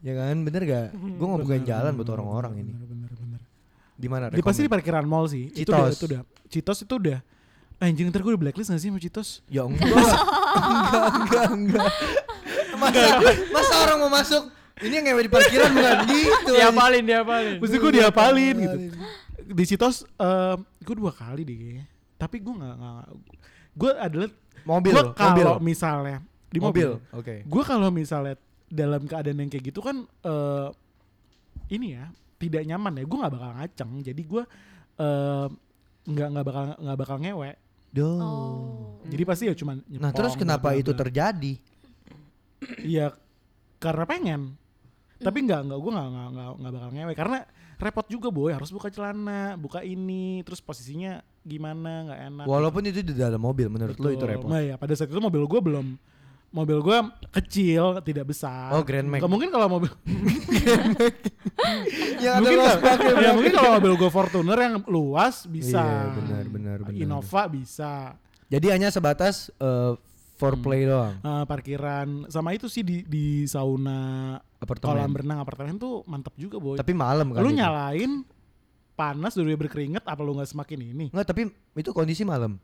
[0.00, 0.34] ya kan?
[0.42, 0.86] Bener gak?
[0.92, 2.72] Gue mau bukain jalan buat orang-orang ini.
[2.74, 2.97] bener bener.
[3.98, 5.50] Di mana Di pasti di parkiran mall sih.
[5.50, 5.98] Itu udah, Citos.
[5.98, 6.20] itu udah.
[6.46, 7.18] Citos itu udah.
[7.78, 9.42] Anjing ntar gue udah blacklist gak sih sama Citos?
[9.46, 9.86] Ya enggak.
[9.90, 11.90] enggak, enggak, enggak.
[12.78, 13.02] Masa,
[13.50, 16.52] masa orang mau masuk ini yang ngewe di parkiran bukan gitu.
[16.54, 17.56] Diapalin, diapalin.
[17.58, 18.78] Mesti gue diapalin gitu.
[19.50, 21.86] Di Citos eh gue dua kali deh kayaknya.
[22.14, 23.04] Tapi gue nggak nggak
[23.78, 24.30] gue adalah
[24.66, 25.16] Mobil, gue mobil.
[25.16, 26.18] kalau misalnya
[26.50, 27.14] di mobil, mobil.
[27.16, 27.34] Oke.
[27.46, 28.36] gue kalau misalnya
[28.68, 30.68] dalam keadaan yang kayak gitu kan eh
[31.72, 34.42] ini ya tidak nyaman ya gue nggak bakal ngaceng jadi gue
[34.98, 35.46] eh
[36.08, 37.50] nggak nggak bakal nggak bakal ngewe
[37.88, 38.20] Duh.
[38.20, 41.52] oh jadi pasti ya cuman Nah, terus nyepong, kenapa bla, bla, itu terjadi?
[42.84, 43.14] Iya
[43.78, 44.42] karena pengen.
[45.18, 47.38] Tapi nggak nggak gue nggak nggak nggak nggak bakal ngewe karena
[47.78, 52.44] repot juga boy harus buka celana, buka ini, terus posisinya gimana nggak enak.
[52.46, 54.30] Walaupun itu di dalam mobil menurut lu itu Betul.
[54.34, 54.50] repot.
[54.50, 55.86] Nah, ya, pada saat itu mobil gue belum
[56.48, 56.98] mobil gue
[57.30, 58.72] kecil tidak besar.
[58.72, 59.20] Oh, Grand Max.
[59.20, 59.92] Nggak mungkin kalau mobil
[62.18, 65.80] ada mungkin kalau- pakai ya mungkin kalau mobil gue Fortuner yang luas bisa.
[65.80, 66.96] Iya, benar, benar, benar.
[66.96, 68.16] Innova bisa.
[68.48, 69.92] Jadi hanya sebatas eh,
[70.34, 71.14] foreplay doang.
[71.18, 74.88] Eh, parkiran sama itu sih di di sauna Apartemen.
[74.90, 76.74] kolam renang apartemen tuh mantep juga boy.
[76.74, 77.44] Tapi malam kan.
[77.44, 77.58] lu itu.
[77.58, 78.12] nyalain
[78.94, 82.58] panas udah berkeringet apa lu nggak semakin ini Enggak, tapi itu kondisi malam.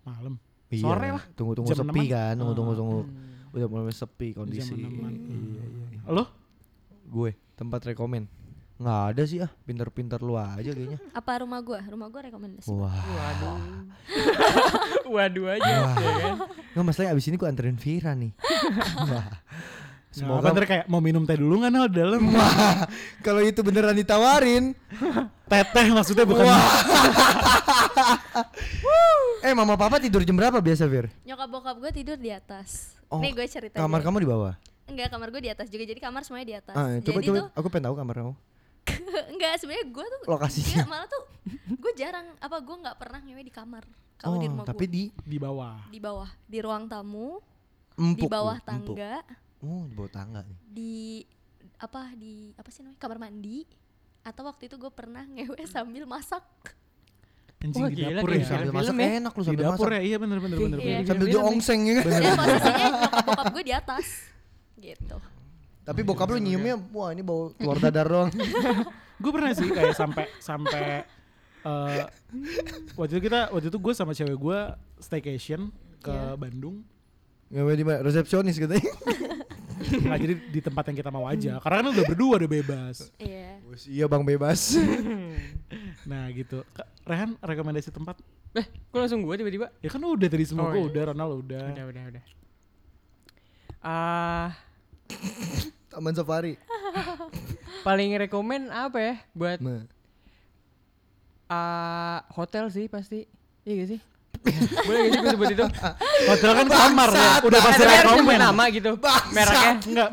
[0.00, 0.36] malam
[0.74, 1.24] Iya, Sore lah.
[1.32, 2.12] Tunggu-tunggu Jam sepi eneman.
[2.12, 2.76] kan, tunggu-tunggu Ah.
[2.76, 2.98] tunggu.
[3.50, 4.74] Udah mulai sepi kondisi.
[4.74, 6.10] Iya, iya, iya.
[6.10, 6.24] lo
[7.06, 8.26] Gue tempat rekomen.
[8.74, 10.98] Nggak ada sih ah, pinter-pinter lu aja kayaknya.
[11.18, 12.90] apa rumah gue rumah gue rekomendasi Wah.
[12.90, 13.58] Waduh.
[15.14, 15.62] Waduh aja.
[15.62, 16.34] ya kan?
[16.74, 18.34] Nggak masalahnya abis ini gue anterin Vira nih.
[19.08, 19.30] Wah.
[20.10, 22.86] Semoga Semoga ntar kayak mau minum teh dulu nggak di dalam Wah,
[23.18, 24.70] kalau itu beneran ditawarin.
[25.46, 26.46] teteh maksudnya bukan
[29.44, 31.12] Eh mama papa tidur jam berapa biasa Vir?
[31.22, 34.54] nyokap bokap gue tidur di atas Oh, nih gue cerita Kamar kamu di bawah?
[34.84, 37.36] enggak kamar gue di atas juga jadi kamar semuanya di atas Ah, coba jadi coba
[37.38, 38.32] tuh aku pengen tahu kamar kamu.
[39.32, 40.68] enggak sebenarnya gue tuh Lokasinya.
[40.74, 41.22] enggak, malah tuh
[41.74, 43.84] gue jarang apa gue nggak pernah ngewe di kamar
[44.14, 47.40] kalau di Oh, rumah tapi gue di di bawah di bawah di ruang tamu
[47.94, 48.16] empuk.
[48.18, 48.96] di bawah lu, empuk.
[48.96, 49.14] tangga
[49.60, 50.58] Oh, di bawah tangga nih.
[50.66, 50.94] di
[51.76, 53.64] apa di apa sih namanya kamar mandi
[54.22, 56.44] atau waktu itu gue pernah ngewe sambil masak
[57.64, 58.44] Anjing Wah, di gila, dapur ya.
[58.44, 59.08] Sambil masak ya.
[59.16, 59.96] enak lu Di sambil dapur masak.
[59.96, 60.00] ya.
[60.04, 60.78] Iya bener bener bener.
[60.78, 60.84] Iya.
[60.94, 61.08] bener.
[61.08, 61.32] Sambil ya.
[61.32, 62.04] diongseng ya kan.
[62.04, 64.06] dan posisinya nyokap bokap gue di atas
[64.76, 65.16] gitu
[65.82, 68.30] Tapi bokap lu nyiumnya wah ini bau keluar dadar doang.
[69.22, 70.84] gue pernah sih kayak sampai sampai
[71.62, 72.02] eh,
[72.92, 74.58] waktu itu kita waktu itu gue sama cewek gue
[74.98, 76.36] staycation ke Iya.
[76.36, 76.84] Bandung
[77.46, 78.00] Ngewe di mana?
[78.00, 78.92] Resepsionis katanya.
[79.84, 83.60] nggak jadi di tempat yang kita mau aja karena kan udah berdua udah bebas iya
[83.64, 84.80] Wes, iya Bang bebas.
[86.04, 86.64] nah gitu
[87.04, 88.16] Rehan rekomendasi tempat
[88.52, 89.68] Eh, kok langsung gue tiba-tiba?
[89.76, 90.88] ya kan udah tadi semua Oh, gue iya.
[90.88, 92.22] udah Ronald udah, Udah, udah, udah.
[93.80, 94.48] Ah,
[95.88, 96.56] Taman Safari.
[97.82, 99.84] paling rekomen apa ya buat Nah.
[101.46, 103.28] ah hotel sih pasti.
[103.62, 104.00] Iya gak sih?
[104.86, 105.64] Boleh gak sih gue sebut itu?
[106.26, 108.90] hotel kan kamar ya udah pasti Tapi harus rekomen sebut nama gitu.
[109.30, 109.72] Mereknya.
[109.82, 110.08] enggak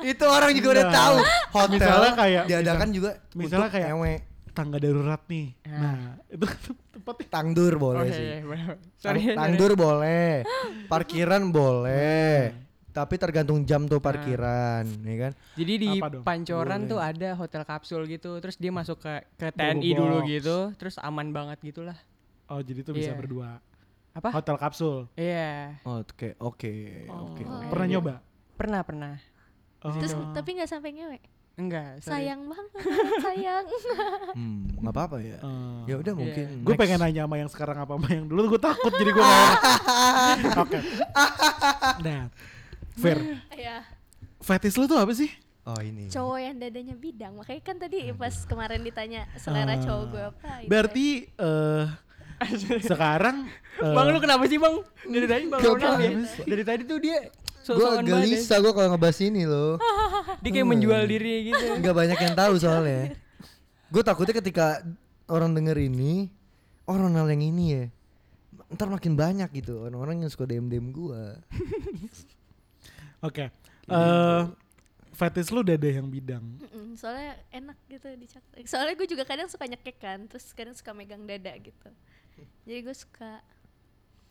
[0.00, 1.16] Itu orang juga udah tahu.
[1.50, 4.14] Hotel misalnya kayak- diadakan juga misalnya untuk kayak- ngewe.
[4.58, 5.70] Tangga darurat nih Ah.
[5.70, 5.98] nah
[6.34, 6.46] itu
[6.90, 8.26] tempatnya Tangdur Oh boleh iya, sih.
[8.42, 9.20] iya, Sorry.
[9.30, 10.42] Tangdur boleh.
[10.86, 12.50] Parkiran boleh.
[12.88, 15.32] Tapi tergantung jam tuh parkiran, ya kan?
[15.54, 15.88] Jadi di?
[16.02, 16.90] Pancoran Boleh.
[16.90, 20.26] tuh ada hotel kapsul gitu, terus dia masuk ke ke Bobo TNI dulu box.
[20.28, 21.94] gitu, terus aman banget gitulah.
[22.48, 23.16] oh jadi tuh bisa Iya.
[23.16, 23.60] berdua
[24.10, 24.32] Apa?
[24.32, 26.74] hotel kapsul Iya, Oke, oke,
[27.06, 27.42] oke.
[27.44, 27.68] Oh.
[27.68, 28.14] pernah nyoba
[28.52, 29.14] pernah pernah.
[29.78, 29.94] Oh.
[29.94, 31.18] terus tapi nggak sampai ngewe
[31.58, 32.22] Enggak, sorry.
[32.22, 32.66] sayang banget
[33.20, 33.64] sayang
[34.38, 35.36] Hmm, nggak apa-apa ya.
[35.36, 36.20] Eh, Ya udah Iya.
[36.20, 36.46] mungkin.
[36.60, 36.80] gue next.
[36.80, 39.24] pengen nanya sama yang sekarang apa sama yang dulu gue takut jadi gue
[40.62, 40.78] oke
[42.00, 42.22] nah
[42.94, 43.18] Fair
[43.52, 43.82] ya
[44.38, 45.30] fetish lu tuh apa sih
[45.64, 46.08] Oh ini.
[46.08, 49.76] cowok yang dadanya bidang makanya kan tadi pas kemarin ditanya selera Ah.
[49.76, 51.84] cowok gue apa gitu berarti eh
[52.80, 54.78] sekarang eh, Bang lu kenapa sih bang?
[55.04, 56.10] Dari tadi bang Ronald ya?
[56.40, 57.18] Dari tadi tuh dia
[57.76, 58.12] Gue banget ya.
[58.16, 59.76] gelisah gue kalau ngebahas ini loh.
[60.42, 61.64] Dia kayak menjual diri gitu.
[61.82, 63.12] Nggak banyak yang tahu soalnya.
[63.92, 64.80] Gue takutnya ketika
[65.28, 66.32] orang denger ini,
[66.88, 67.84] orang Ronald yang ini ya,
[68.68, 71.22] ntar makin banyak gitu orang-orang yang suka DM DM gue.
[73.24, 73.44] oke
[73.88, 74.42] eh
[75.16, 79.66] fetish lu dada yang bidang Mm-mm, soalnya enak gitu dicak soalnya gue juga kadang suka
[79.66, 81.88] nyekek kan terus kadang suka megang dada gitu
[82.68, 83.40] jadi gue suka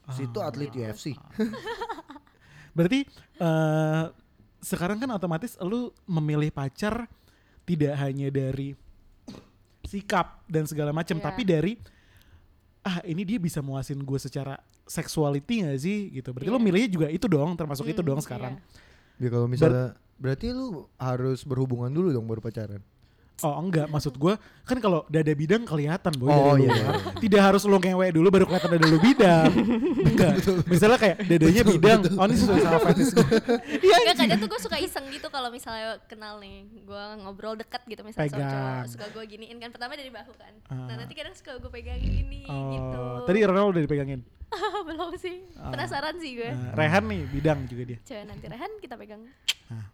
[0.08, 1.12] Situ atlet UFC.
[2.78, 3.02] berarti
[3.38, 4.06] eh
[4.58, 7.10] sekarang kan otomatis lu memilih pacar
[7.66, 8.78] tidak hanya dari
[9.82, 11.24] sikap dan segala macam Iya.
[11.24, 11.74] tapi dari
[12.84, 16.66] ah ini dia bisa muasin gue secara sexuality gak sih gitu berarti lu Iya.
[16.66, 18.86] milihnya juga itu dong termasuk itu Mm, dong sekarang iya.
[19.18, 22.82] Ya kalau misalnya berarti lu harus berhubungan dulu dong baru pacaran.
[23.40, 24.34] Oh enggak, maksud gue
[24.64, 26.94] kan kalau dada bidang kelihatan boy Oh, dari iya, luar.
[26.98, 29.52] iya, Tidak harus lo ngewe dulu baru kelihatan dada lu bidang.
[30.10, 30.34] enggak.
[30.66, 33.28] Misalnya kayak dadanya bidang, oh ini sesuai sama fetish gue.
[33.86, 33.96] Iya.
[34.00, 38.02] Enggak kadang tuh gue suka iseng gitu kalau misalnya kenal nih gue ngobrol dekat gitu
[38.02, 38.50] misalnya sama Pegang.
[38.50, 40.84] cowok suka gue giniin kan pertama dari bahu kan Ah.
[40.84, 44.20] nah nanti kadang suka gue pegangin gini gitu Oh, tadi Ronald udah dipegangin.
[44.88, 48.00] belum sih penasaran sih gue Nah, Rehan nih bidang juga dia.
[48.02, 49.24] cewek nanti Rehan kita pegang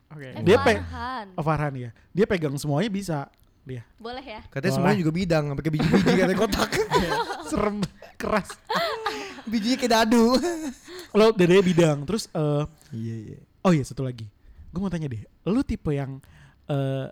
[0.07, 0.27] Oke.
[0.29, 1.27] eh, Dia pe- Farhan.
[1.33, 1.89] Oh Farhan ya.
[2.09, 3.17] Dia pegang semuanya bisa
[3.59, 3.81] dia.
[3.95, 4.75] boleh ya Katanya Boleh.
[4.75, 6.69] semuanya juga bidang, sampai ke biji-biji katanya kotak.
[7.49, 7.77] Serem
[8.13, 8.49] keras.
[9.49, 10.37] Bijinya kayak dadu.
[11.11, 13.37] Lo dadanya bidang, terus eh Iya iya.
[13.61, 14.29] oh iya satu lagi.
[14.69, 16.21] Gue mau tanya deh, lu tipe yang
[16.65, 17.07] eh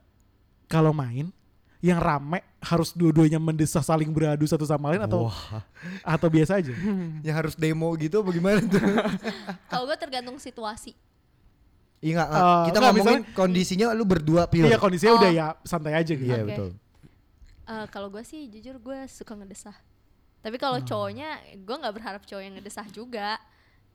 [0.67, 1.33] kalau main
[1.81, 5.65] yang rame harus dua-duanya mendesah saling beradu satu sama lain atau Wah,
[6.05, 6.69] atau biasa aja?
[7.19, 8.77] yang harus demo gitu apa gimana tuh?
[9.73, 10.93] kalau gue tergantung situasi
[11.99, 14.65] Iya nggak, Eh, kita nggak, ngomongin kondisinya lu berdua pure.
[14.65, 15.37] Iya kondisinya udah Oh.
[15.37, 16.25] ya santai aja gitu.
[16.25, 16.49] Iya Oke.
[16.49, 16.69] betul.
[17.63, 19.77] Eh, kalau gue sih jujur gue suka ngedesah
[20.39, 20.87] tapi kalau Hmm.
[20.87, 23.37] cowoknya gue nggak berharap cowok yang ngedesah juga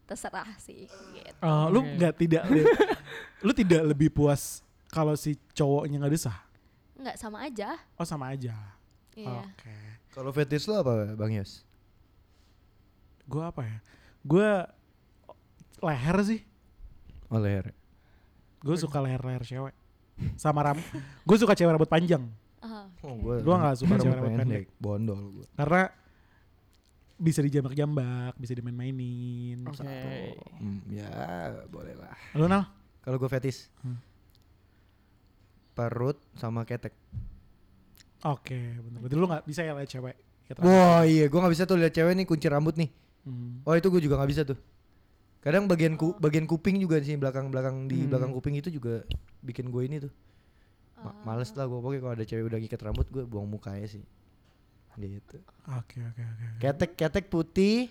[0.04, 2.42] terserah sih gitu Eh, lu nggak tidak
[3.42, 6.14] lu tidak lebih puas kalau si cowoknya nggak
[6.96, 7.02] desah?
[7.04, 7.68] nggak sama aja
[8.00, 8.56] Oh sama aja.
[9.12, 9.76] iya Oke.
[10.10, 11.60] Kalau fetish lu apa Bang Yos?
[13.28, 13.78] Gue apa ya?
[14.24, 14.48] Gue
[15.78, 16.40] leher sih.
[17.28, 17.76] Oh leher.
[18.64, 19.74] Gue suka leher-leher cewek.
[20.40, 20.80] Sama ram.
[21.28, 22.24] gue suka cewek rambut panjang.
[23.06, 24.66] Oh, gua, Gua nggak suka cewek rambut pendek.
[24.82, 25.46] Bondol gua.
[25.54, 25.82] Karena
[27.16, 29.62] bisa dijambak-jambak, bisa dimain-mainin.
[29.62, 30.34] Oke.
[30.58, 31.08] Hmm, ya
[31.70, 32.16] boleh lah.
[32.34, 32.66] Lu Nal?
[33.04, 34.00] Kalau gue fetish Hmm.
[35.76, 36.96] Perut sama ketek.
[38.24, 38.98] Oke, bener.
[38.98, 40.16] Berarti lu gak bisa ya liat cewek.
[40.58, 42.86] Wah iya, gue nggak bisa tuh lihat cewek nih kunci rambut nih.
[43.22, 43.60] Hmm.
[43.62, 44.54] Oh itu gue juga nggak bisa tuh.
[45.42, 48.08] Kadang bagian ku, bagian kuping juga di sini belakang belakang di Hmm.
[48.08, 49.02] belakang kuping itu juga
[49.42, 50.12] bikin gue ini tuh.
[50.96, 51.14] Ma- Ah.
[51.26, 54.02] males lah gue pokoknya kalau ada cewek udah ngikat rambut gue buang mukanya sih.
[54.96, 55.36] Gitu.
[55.76, 56.44] Oke, oke, oke.
[56.46, 56.46] oke.
[56.56, 57.90] Ketek ketek putih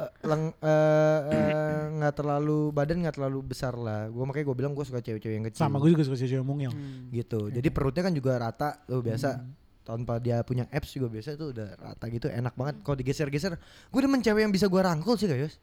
[0.00, 4.08] eh, leng- eh, eh, nggak terlalu badan nggak terlalu besar lah.
[4.08, 5.60] Gue makanya gue bilang gue suka cewek-cewek yang kecil.
[5.60, 6.72] Sama gue juga suka cewek mungil.
[7.10, 7.48] gitu.
[7.48, 9.30] Jadi perutnya kan juga rata tuh biasa.
[9.36, 9.52] Hmm.
[9.80, 12.74] Tanpa dia punya abs juga biasa tuh udah rata gitu enak banget.
[12.80, 13.52] Kalau digeser-geser,
[13.86, 15.58] gue demen cewek yang bisa gue rangkul sih guys.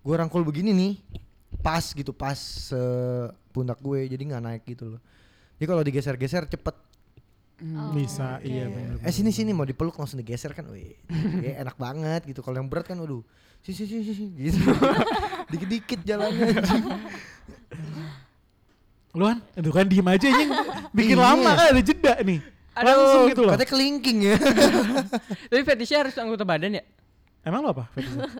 [0.00, 0.92] Gue rangkul begini nih,
[1.60, 2.36] pas gitu pas
[3.50, 5.00] pundak gue, jadi nggak naik gitu loh.
[5.60, 6.89] Jadi kalau digeser-geser cepet.
[7.60, 8.48] Oh, Bisa, oke.
[8.48, 8.96] iya bener.
[9.04, 10.96] Eh sini sini mau dipeluk langsung digeser kan, wih,
[11.38, 12.40] ya, enak banget gitu.
[12.40, 13.20] Kalau yang berat kan, waduh,
[13.60, 14.56] si si si si si, gitu.
[15.52, 16.56] Dikit-dikit jalannya.
[16.56, 16.84] anjing.
[19.10, 20.50] Luan, aduh kan diem aja anjing.
[20.94, 21.24] Bikin Iya.
[21.26, 22.40] lama kan ada jeda nih.
[22.70, 23.52] Aduh, Langsung gitu loh.
[23.52, 24.36] Katanya kelingking ya.
[25.50, 26.84] Tapi fetishnya harus anggota badan ya?
[27.42, 27.90] Emang lo apa?
[27.90, 28.30] fetishnya?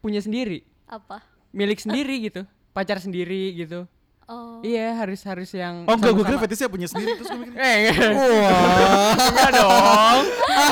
[0.00, 1.20] Punya sendiri, Apa?
[1.48, 3.84] milik sendiri gitu, pacar sendiri gitu.
[4.24, 4.64] Oh.
[4.64, 5.84] Iya harus harus yang.
[5.84, 7.56] Oh enggak, gue kira fetishnya punya sendiri terus gue mikir.
[7.60, 8.10] Eh, enggak.
[8.16, 9.12] Wah.
[9.28, 10.20] enggak dong.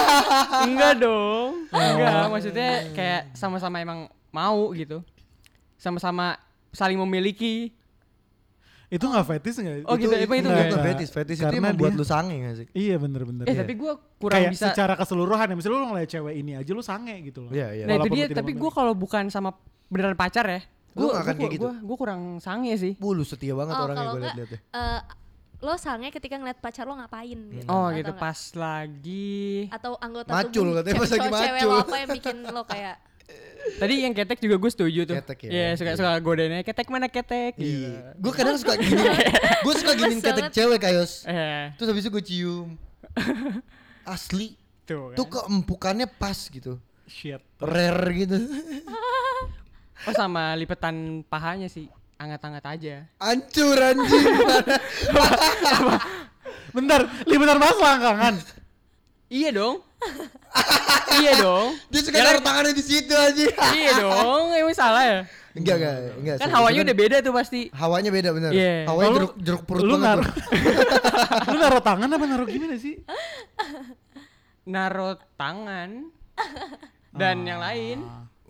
[0.68, 1.50] enggak dong.
[1.68, 5.04] Enggak, maksudnya kayak sama-sama emang mau gitu.
[5.76, 6.40] Sama-sama
[6.72, 7.76] saling memiliki.
[8.92, 9.76] Itu nggak fetish nggak?
[9.88, 10.68] Oh gitu, emang itu nggak, nggak?
[10.68, 10.92] Bukan nggak.
[10.96, 12.66] fetis, fetis itu yang membuat dia- lu sange gak sih?
[12.76, 13.44] Iya bener-bener.
[13.48, 14.68] Eh, tapi gue kurang Kayak bisa.
[14.68, 17.52] secara keseluruhan ya, misalnya lu ngeliat cewek ini aja lu sange gitu loh.
[17.56, 17.84] Iya, iya.
[17.88, 19.56] Nah, itu Walaupun dia, tapi gue kalau bukan sama
[19.88, 20.60] beneran pacar ya,
[20.92, 21.66] gue nggak akan kayak gitu?
[21.80, 22.92] Gue kurang sange sih.
[22.94, 24.58] Bu, lu setia banget Oh, orangnya gue liat-liat ya.
[24.70, 25.00] eh,
[25.58, 27.66] lo sange ketika ngeliat pacar lo ngapain gitu.
[27.66, 28.20] Oh atau gitu enggak?
[28.20, 29.38] pas lagi.
[29.68, 31.68] Atau anggota Macul tubuh katanya pas lagi cewek macul.
[31.68, 32.96] lo apa yang bikin lo kayak
[33.80, 35.16] Tadi yang ketek juga gue setuju tuh.
[35.16, 35.50] Ketek ya.
[35.50, 37.54] Iya suka suka godainnya ketek mana ketek.
[37.54, 37.88] gitu.
[37.88, 38.18] Iya.
[38.18, 38.98] Gue kadang suka gini.
[39.64, 41.12] gue suka giniin Gemes ketek cewek kayos.
[41.24, 42.68] Eh Terus habis itu gue cium.
[44.04, 44.58] Asli.
[44.82, 45.14] tuh.
[45.14, 45.46] Tuh Kan.
[45.46, 46.82] keempukannya pas gitu.
[47.06, 47.38] Shit.
[47.56, 48.34] Rare gitu.
[50.02, 51.86] Oh sama lipetan pahanya sih.
[52.18, 53.06] Angat-angat aja.
[53.18, 54.26] Hancur anjing.
[56.76, 58.34] Bentar, liputan bahas langkangan.
[59.26, 59.82] Iya dong.
[61.18, 61.74] iya dong.
[61.88, 63.50] Dia suka Ya taruh tangannya di situ anjing.
[63.74, 64.54] iya dong.
[64.54, 65.18] Emang salah ya?
[65.52, 66.36] Enggak, enggak, enggak.
[66.40, 66.54] Kan sih.
[66.56, 67.60] hawanya udah beda tuh pasti.
[67.76, 68.50] Hawanya beda bener.
[68.54, 68.76] Iya.
[68.88, 70.24] Hawanya jeruk, jeruk perut lu banget.
[70.24, 70.28] naruh,
[71.52, 72.96] lu naruh tangan apa naruh gimana sih?
[74.64, 76.08] Naruh tangan.
[77.12, 77.98] Dan yang lain.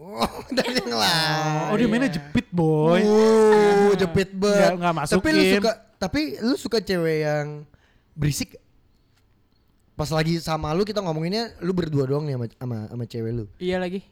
[0.03, 0.27] Oh,
[0.57, 1.71] dan yang lain.
[1.71, 2.99] Oh dia mainnya jepit boy.
[3.01, 4.75] Uh, jepit banget.
[4.75, 5.55] Nggak- nggak Tapi lu masukin.
[5.55, 7.47] suka tapi lu suka cewek yang
[8.13, 8.59] berisik?
[9.95, 13.45] Pas lagi sama lu kita ngomonginnya lu berdua doang nih sama sama, sama cewek lu.
[13.57, 14.03] Iya lagi.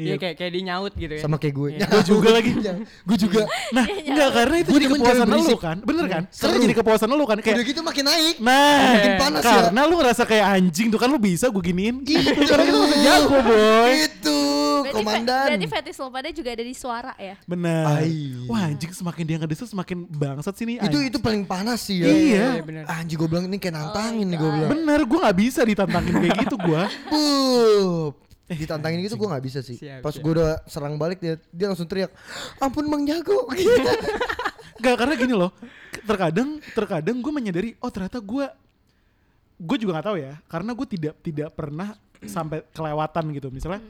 [0.00, 0.06] Iya.
[0.06, 1.20] Iya kayak kayak di nyaut gitu ya.
[1.20, 1.68] Sama kayak gue.
[1.70, 1.86] Iya.
[1.86, 2.50] Gue juga lagi.
[2.80, 3.42] gue juga.
[3.70, 5.58] Nah, enggak karena itu jadi kepuasan lu berisik.
[5.58, 6.22] kan, bener kan?
[6.26, 6.42] Seru.
[6.42, 8.36] Karena jadi kepuasan lu kan Udah kayak gitu makin naik.
[8.40, 9.52] Nah, Makin panas ya.
[9.62, 12.40] karena lu ngerasa kayak anjing tuh kan lu bisa gue giniin gitu.
[12.42, 13.90] Karena kita masih jago boy.
[14.00, 14.38] Itu
[14.80, 15.44] berarti, fe- komandan.
[15.46, 17.84] berarti fetish lo pada juga ada di suara ya Bener.
[17.86, 18.32] Ai.
[18.46, 20.80] Wah anjing semakin dia ngedesel semakin bangsat sini.
[20.80, 22.08] itu itu paling panas sih ya.
[22.08, 22.46] Iya.
[22.58, 22.82] Iya.
[22.88, 24.70] Anjing gue bilang ini kayak nantangin nih gue bilang.
[24.70, 26.82] Bener, gue gak bisa ditantangin kayak gitu gue.
[27.06, 28.14] Bup.
[28.50, 29.78] Ditantangin gitu gue gak bisa sih.
[29.78, 32.10] Siap, Pas gue udah serang balik dia dia langsung teriak,
[32.58, 33.46] ampun Bang Jago.
[33.54, 33.86] Gitu.
[34.80, 35.52] Gak karena gini loh,
[36.08, 38.48] terkadang terkadang gue menyadari, oh ternyata gue
[39.60, 41.92] gue juga nggak tahu ya, karena gue tidak tidak pernah
[42.24, 43.52] sampai kelewatan gitu.
[43.52, 43.84] Misalnya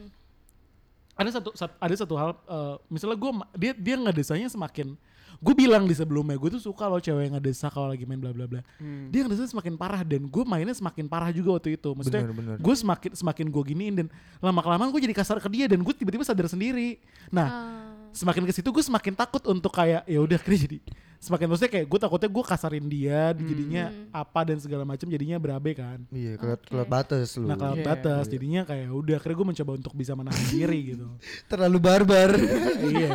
[1.15, 4.99] ada satu sat- ada satu hal, eh, misalnya gue dia dia ngedesanya semakin
[5.41, 8.29] gue bilang di sebelumnya gue tuh suka loh cewek yang ngedesa kalau lagi main bla
[8.29, 8.61] bla bla.
[8.77, 9.09] Hmm.
[9.09, 11.91] Dia ngedesa semakin parah dan gue mainnya semakin parah juga waktu itu.
[11.91, 14.07] Maksudnya gue semakin semakin gue giniin dan
[14.39, 17.01] lama kelamaan gue jadi kasar ke dia dan gue tiba-tiba sadar sendiri.
[17.29, 17.67] Nah Ah.
[18.11, 20.79] semakin ke situ gue semakin takut untuk kayak ya udah akhirnya jadi
[21.21, 25.73] semakin maksudnya kayak gue takutnya gue kasarin dia jadinya apa dan segala macam jadinya berabe
[25.73, 26.67] kan Iya, Oke.
[26.67, 27.47] keluar batas lu.
[27.47, 30.81] nah kalau Iya, batas jadinya kayak ya udah akhirnya gue mencoba untuk bisa menahan diri
[30.91, 31.07] gitu
[31.51, 32.31] Terlalu barbar.
[32.91, 33.15] iya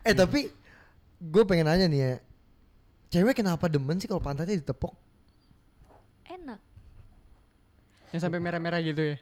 [0.00, 0.48] eh tapi
[1.20, 2.12] gue pengen nanya nih ya.
[3.10, 4.92] Cewek kenapa demen sih kalau pantatnya ditepok?
[6.28, 6.60] enak
[8.10, 9.16] Yang sampai merah-merah gitu ya.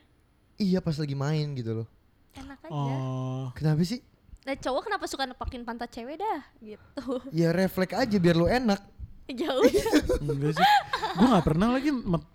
[0.56, 1.88] Iya pas lagi main gitu loh.
[2.34, 4.04] enak aja oh Kenapa sih?
[4.42, 8.78] nah cowok kenapa suka nepakin pantat cewek dah gitu Ya refleks aja biar lu enak.
[9.28, 9.64] jauh
[10.22, 10.66] enggak sih
[11.12, 12.30] gue nggak pernah lagi met-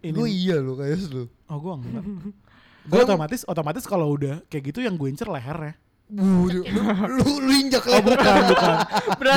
[0.00, 1.24] ini Gue iya lo kayak lu.
[1.44, 2.04] oh gue enggak
[2.88, 5.76] gue otomatis otomatis kalau udah kayak gitu yang gue incer lehernya
[6.12, 6.60] Bu, lu,
[7.08, 8.74] lu, lu injak oh bukan bukan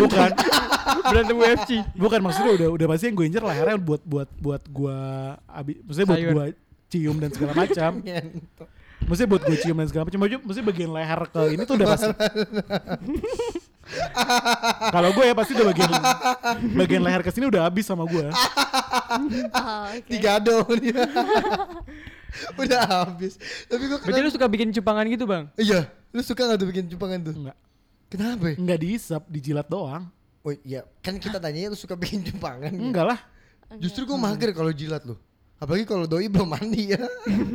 [0.03, 0.29] bukan
[1.07, 1.69] Berantem UFC.
[1.95, 4.97] bukan maksudnya udah udah pasti yang gue incer lehernya buat buat buat gue
[5.47, 6.33] abi maksudnya buat Sayur.
[6.35, 6.45] gue
[6.85, 7.91] cium dan segala macam
[9.05, 11.87] Maksudnya buat gue cium dan segala macam Maksudnya maksudnya bagian leher ke ini tuh udah
[11.87, 12.09] pasti
[14.89, 15.91] Kalau gue ya pasti udah bagian
[16.73, 18.25] Bagian leher ke sini udah habis sama gue
[19.53, 20.09] Ah, oke.
[20.09, 21.05] Digado dia.
[22.57, 23.37] Udah habis.
[23.63, 25.47] Tapi gue Berarti lu suka bikin cupangan gitu, Bang?
[25.55, 27.35] Iya, lu suka gak tuh bikin cupangan tuh?
[27.35, 27.57] Enggak
[28.07, 28.45] Kenapa?
[28.47, 28.55] ya?
[28.55, 30.07] Enggak diisap, dijilat doang
[30.45, 32.69] Oh iya, kan kita tanyanya lu suka bikin cupangan.
[32.69, 32.77] ya?
[32.77, 33.19] Enggak lah
[33.81, 35.17] Justru gue mager kalau jilat lu.
[35.55, 37.01] Apalagi kalau doi belum mandi ya.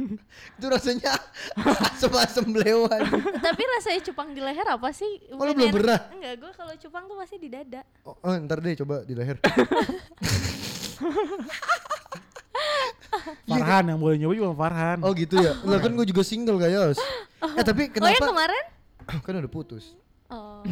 [0.59, 1.15] itu rasanya
[1.95, 2.99] asem-asem belewan.
[3.39, 5.21] Tapi rasanya cupang di leher apa sih?
[5.37, 6.01] Oh, lu belum pernah?
[6.11, 7.85] Enggak, gue kalau cupang tuh pasti di dada.
[8.03, 9.39] Oh, oh, ntar deh coba di leher.
[13.51, 14.99] Farhan yang boleh nyoba cuma Farhan.
[15.03, 15.53] Oh gitu ya.
[15.67, 16.95] Lah kan gue juga single kayak
[17.59, 18.27] Eh tapi Oh yang kenapa?
[18.31, 18.65] kemarin?
[19.27, 19.95] kan udah putus.
[20.31, 20.63] Oh.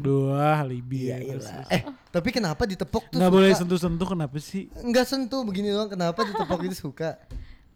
[0.00, 1.20] Dua Libi ya.
[1.68, 3.36] Eh, tapi kenapa ditepok tuh Nggak suka?
[3.36, 4.72] boleh sentuh-sentuh kenapa sih?
[4.80, 5.92] Enggak sentuh begini doang.
[5.92, 7.20] Kenapa ditepok itu suka?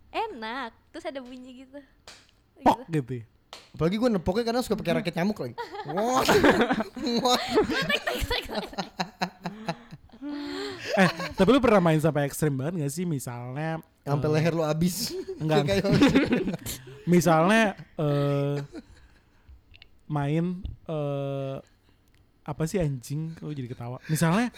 [0.09, 0.73] Enak.
[0.97, 1.77] Terus ada bunyi gitu.
[2.65, 3.21] Pok gitu.
[3.21, 3.25] ya.
[3.77, 5.55] Apalagi gue nepoknya karena suka pakai raket nyamuk lagi.
[5.93, 6.25] Wah.
[7.21, 7.41] Wah.
[10.97, 13.05] Eh, tapi lu pernah main sampai ekstrim banget gak sih?
[13.05, 15.11] Misalnya Sampai leher lu habis.
[15.43, 15.67] Enggak.
[15.69, 15.85] Kayak
[17.07, 18.59] misalnya eh
[20.07, 21.57] main eh
[22.47, 24.55] apa sih anjing kalau jadi ketawa misalnya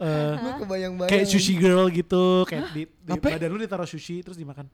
[0.00, 1.08] eh gue kebayang-bayang.
[1.08, 4.68] kayak sushi girl gitu kayak di, di badan lu ditaruh sushi terus dimakan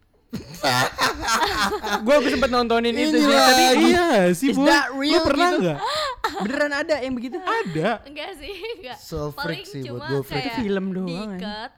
[1.99, 4.67] gue sempet nontonin itu sih, tapi iya sih Bu.
[4.67, 5.61] lu pernah gitu?
[5.63, 5.79] nggak
[6.43, 7.39] beneran ada yang begitu?
[7.39, 8.99] ada Enggak sih, enggak.
[8.99, 10.45] So Paling freak sih cuma buat gue freak.
[10.45, 11.71] kayak Film doang, Diikat,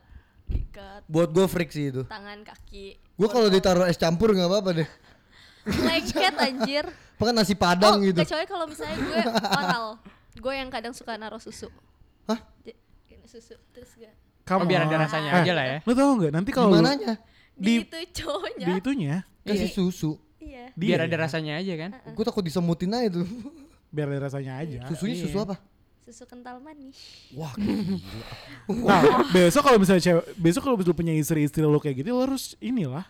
[0.46, 2.02] diikat Buat gue freak sih itu.
[2.04, 2.86] tangan kaki.
[2.96, 4.88] Gue kalau ditaruh es campur nggak apa-apa deh.
[5.86, 6.84] lengket anjir.
[7.14, 8.16] Pakai nasi Oh, padang gitu.
[8.16, 9.22] kecuali kalau misalnya gue
[9.52, 9.86] oral.
[10.34, 11.66] Gue yang kadang suka naruh susu.
[12.24, 12.38] Hah?
[13.24, 14.14] Susu terus gak
[14.48, 15.78] Oh, Come biar ada rasanya Eh, aja lah ya.
[15.84, 16.80] lu tau nggak nanti kalau lu-?
[17.58, 18.66] Di, Di- itu cowoknya.
[18.66, 20.12] di itunya Kasih susu.
[20.38, 20.70] Iya.
[20.72, 21.90] dia Biar ada ya, rasanya aja kan.
[22.14, 23.26] Gue takut disemutin aja tuh.
[23.88, 25.56] biar ada rasanya aja Susunya susu apa?
[26.04, 26.96] Susu kental manis.
[27.36, 27.52] Wah,
[28.88, 32.52] nah besok kalau misalnya cewek besok kalau lu punya istri-istri lu kayak gitu lu harus
[32.60, 33.04] inilah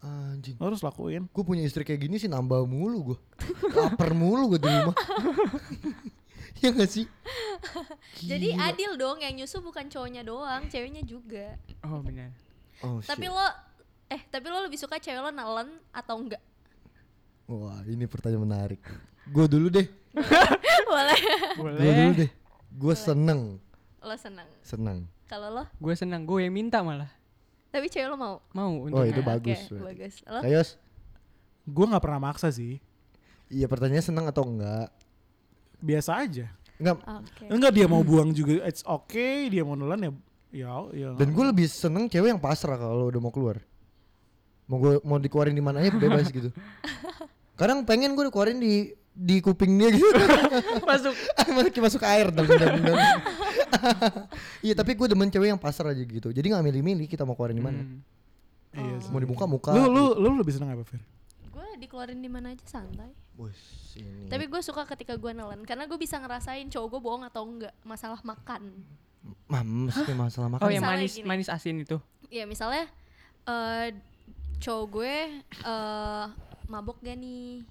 [0.00, 0.56] anjing.
[0.56, 3.18] lu harus lakuin Gue punya istri kayak gini sih nambah mulu gue.
[3.72, 4.96] Laper mulu gue di rumah.
[6.62, 7.04] ya gak sih?
[8.24, 11.56] Jadi adil dong yang nyusu bukan cowoknya doang, ceweknya juga.
[11.84, 12.32] Oh benar.
[12.80, 13.34] Oh, Tapi shit.
[13.34, 13.46] lo
[14.08, 16.40] eh tapi lo lebih suka cewek lo nelen atau enggak?
[17.46, 18.82] Wah, ini pertanyaan menarik.
[19.26, 19.88] Gue dulu deh.
[20.88, 21.20] Boleh.
[21.54, 22.30] Gue dulu deh.
[22.70, 23.56] Gue seneng,
[23.98, 24.48] Lo seneng.
[24.60, 24.98] seneng.
[25.24, 27.08] Kalau lo Gue senang, gue yang minta malah.
[27.68, 28.36] tapi cewek lo mau.
[28.50, 29.60] Mau Oh, untuk itu Ah, bagus.
[29.66, 29.84] berarti.
[29.86, 30.14] bagus.
[30.24, 30.68] Lo Kayos,
[31.64, 32.80] gue nggak pernah maksa sih
[33.46, 34.88] iya pertanyaannya seneng atau enggak?
[35.78, 36.96] biasa aja Enggak.
[37.02, 37.44] Oke.
[37.46, 40.12] enggak dia mau buang juga it's okay dia mau nelan ya
[40.50, 43.60] ya ya Dan gue lebih seneng cewek yang pasrah kalau udah mau keluar.
[44.68, 46.52] Mau gue mau dikeluarin di mana aja bebas gitu.
[47.56, 50.06] Kadang pengen gue dikeluarin di di kuping dia gitu.
[50.88, 51.14] masuk.
[51.56, 52.46] masuk masuk air dong.
[52.46, 53.00] dong, dong.
[54.62, 56.30] Iya tapi gue demen cewek yang pasrah aja gitu.
[56.30, 57.80] Jadi nggak milih-milih kita mau keluarin di mana.
[57.82, 57.98] Hmm.
[58.76, 59.10] iya sih.
[59.10, 59.74] Mau dibuka muka.
[59.74, 61.02] lu lu lu lebih seneng apa Fir?
[61.50, 63.10] Gue dikeluarin di mana aja santai.
[63.38, 63.54] Wih,
[63.98, 64.26] ini.
[64.26, 67.74] Tapi gue suka ketika gue nelen karena gue bisa ngerasain cowok gue bohong atau enggak
[67.82, 68.70] masalah makan.
[69.50, 70.62] Mam, masalah makan.
[70.62, 71.26] Oh yang Misalnya manis gini.
[71.26, 71.96] manis asin itu.
[72.30, 72.86] Iya misalnya
[73.46, 73.94] eh
[74.58, 76.24] cowok gue eh
[76.66, 77.64] mabok gak nih?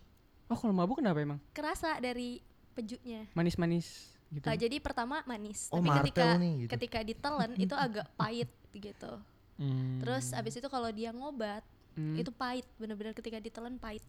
[0.48, 1.40] Oh kalau mabuk kenapa emang?
[1.52, 2.40] Kerasa dari
[2.72, 3.28] pejunya.
[3.32, 3.88] Manis-manis
[4.28, 4.44] gitu.
[4.44, 6.70] Nah, jadi pertama manis, Oh, tapi ketika nih, gitu.
[6.74, 9.12] ketika ditelan itu agak pahit gitu.
[9.56, 10.00] Hmm.
[10.00, 11.64] Terus abis itu kalau dia ngobat
[11.94, 12.14] Hmm.
[12.14, 14.06] itu pahit, bener-bener ketika ditelan pahit.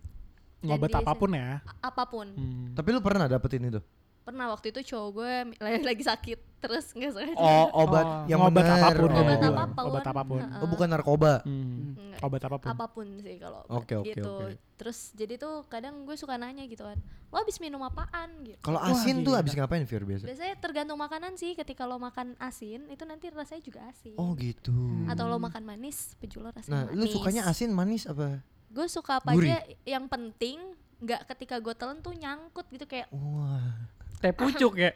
[0.60, 2.26] ngobat apa pun ya A- apa pun.
[2.28, 2.74] Hmm.
[2.74, 3.80] Tapi lu pernah dapetin itu?
[4.28, 5.32] Pernah waktu itu cowok gue
[5.64, 7.40] lagi, lagi sakit, terus nggak sengaja.
[7.40, 8.22] Oh, obat Oh.
[8.26, 8.76] yang ngobat bener.
[8.76, 9.16] apa pun Oh.
[9.16, 9.48] Obat ya.
[9.48, 9.88] apa pun.
[9.88, 10.60] obat apa pun Heeh.
[10.60, 11.32] Oh, bukan narkoba.
[11.42, 11.96] Hmm.
[12.18, 14.28] Obat apa pun apa pun sih kalau Oke, oke, gitu.
[14.28, 14.52] oke.
[14.76, 18.60] Terus jadi tuh kadang gue suka nanya gitu kan, lo habis minum apaan gitu.
[18.60, 19.40] Kalau Wah, asin tuh gila.
[19.40, 20.22] abis ngapain Fir biasa?
[20.22, 21.54] Biasanya tergantung makanan sih.
[21.54, 24.12] Ketika lo makan asin, itu nanti rasanya juga asin.
[24.14, 24.76] Oh gitu.
[25.06, 27.00] Atau lo makan manis, peju lo rasanya Nah, manis.
[27.00, 28.44] lu sukanya asin manis apa?
[28.68, 29.48] Gue suka apa Gurih?
[29.48, 29.58] aja
[29.88, 30.60] yang penting
[30.98, 33.87] nggak ketika gue telan tuh nyangkut gitu kayak Wah.
[34.18, 34.90] Teh pucuk ya.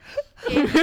[0.44, 0.82] gitu.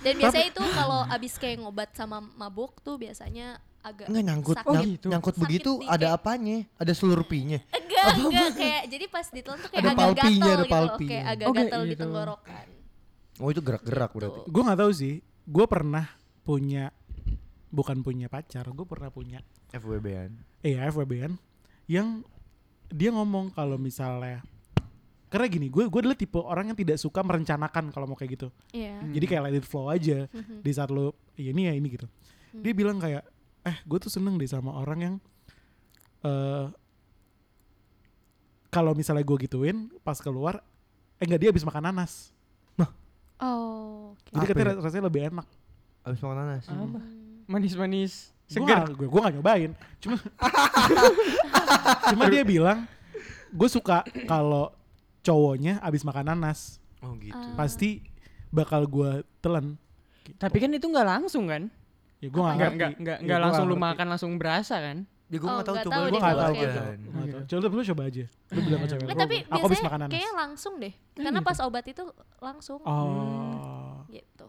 [0.00, 4.68] Dan biasanya itu kalau abis kayak ngobat sama mabuk tuh biasanya agak Enggak nyangkut, sakit.
[4.68, 5.06] Oh, nyang- gitu.
[5.08, 6.56] nyangkut Sakit begitu di ada kayak- apanya?
[6.76, 7.58] Ada slurpinya.
[7.70, 10.98] Enggak, enggak kayak jadi pas ditelan tuh kayak Ada agak palpinya, gatel ada gitu loh,
[11.00, 12.00] kayak agak Oh, kayak gatel di gitu.
[12.00, 12.66] tenggorokan.
[13.34, 14.40] Oh itu gerak-gerak berarti.
[14.46, 15.14] gue nggak tahu sih
[15.44, 16.06] gue pernah
[16.40, 16.84] punya
[17.68, 20.30] bukan punya pacar gue pernah punya FWB-an.
[20.62, 21.34] iya FWB-an
[21.86, 22.22] yang
[22.86, 24.46] dia ngomong kalau misalnya
[25.34, 28.48] karena gini gue gue adalah tipe orang yang tidak suka merencanakan kalau mau kayak gitu
[28.70, 29.02] Iya.
[29.10, 30.62] jadi kayak let it flow aja Mhm.
[30.62, 32.06] di saat lo ya ini ya ini gitu
[32.54, 33.26] dia bilang kayak
[33.64, 35.14] eh gue tuh seneng deh sama orang yang
[36.22, 36.66] eh
[38.70, 40.62] kalau misalnya gue gituin pas keluar
[41.16, 42.30] eh enggak dia habis makan nanas
[43.42, 44.30] Oh, oke.
[44.30, 44.78] jadi katanya ya?
[44.78, 45.46] rasanya lebih enak
[46.06, 46.64] Abis makan nanas.
[46.70, 47.02] Apa?
[47.02, 47.42] Hmm.
[47.50, 48.30] Manis-manis.
[48.46, 48.86] Segar.
[48.86, 50.16] gue, gue gak nyobain cuma
[52.14, 52.86] cuma dia bilang
[53.50, 54.70] gue suka kalau
[55.24, 57.34] cowoknya abis makan nanas Oh gitu.
[57.34, 57.52] Ah.
[57.54, 58.04] pasti
[58.48, 59.10] bakal gue
[59.40, 59.76] telan
[60.34, 61.68] Tapi kan itu nggak langsung kan?
[62.16, 62.96] Ya gue gak Enggak ngerti.
[62.96, 65.04] enggak enggak Ya, langsung lu makan langsung berasa kan?
[65.26, 66.24] Ya gue Oh, nggak tahu nggak coba Gue gak tau.
[66.30, 66.40] gitu.
[66.54, 66.92] nggak tahu.
[66.94, 67.42] Nggak tahu.
[67.44, 68.24] Coba lu coba aja.
[68.46, 70.12] Lu bilang ke cewek Eh, tapi Aku biasanya makan nanas.
[70.12, 70.94] kayaknya langsung deh.
[71.14, 72.02] Karena pas obat itu
[72.38, 74.00] langsung Oh.
[74.06, 74.46] gitu.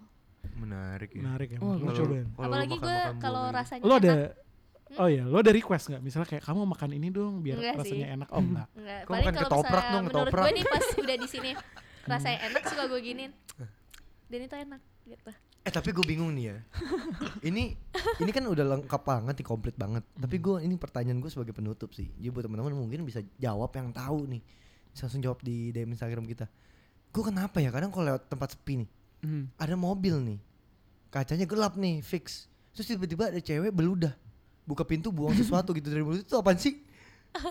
[0.56, 1.22] Menarik ya.
[1.22, 1.60] Menarik ya.
[1.60, 2.26] Oh, Lu Kalau- cobain.
[2.30, 3.58] kalau lu Apalagi gue kalau gitu.
[3.58, 4.14] rasanya Lu ada
[4.88, 6.02] enak, Oh ya, lo ada request nggak?
[6.02, 8.16] Misalnya kayak kamu makan ini dong biar Enggak rasanya sih.
[8.16, 8.28] enak.
[8.30, 8.68] Oh enggak.
[8.72, 9.00] enggak.
[9.00, 10.44] Kau Paling makan kalau ketoprak dong, menurut ketoprak.
[10.44, 11.50] gue nih pas udah di sini
[12.12, 13.32] rasanya enak suka gue giniin.
[14.26, 15.32] Dan itu enak gitu.
[15.62, 16.58] Eh tapi gue bingung nih ya.
[17.42, 17.74] ini
[18.20, 20.06] ini kan udah lengkap banget nih, komplit banget.
[20.12, 22.06] Tapi gue ini pertanyaan gue sebagai penutup sih.
[22.12, 24.42] Jadi buat teman-teman mungkin bisa jawab yang tahu nih.
[24.90, 26.46] Bisa langsung jawab di DM Instagram kita.
[27.10, 29.50] Gue kenapa ya kadang kalau lewat tempat sepi nih, Hmm.
[29.58, 30.40] ada mobil nih.
[31.10, 32.46] Kacanya gelap nih, fix.
[32.72, 34.14] Terus tiba-tiba ada cewek beludah.
[34.66, 36.82] Buka pintu buang sesuatu gitu dari mulut itu apaan sih?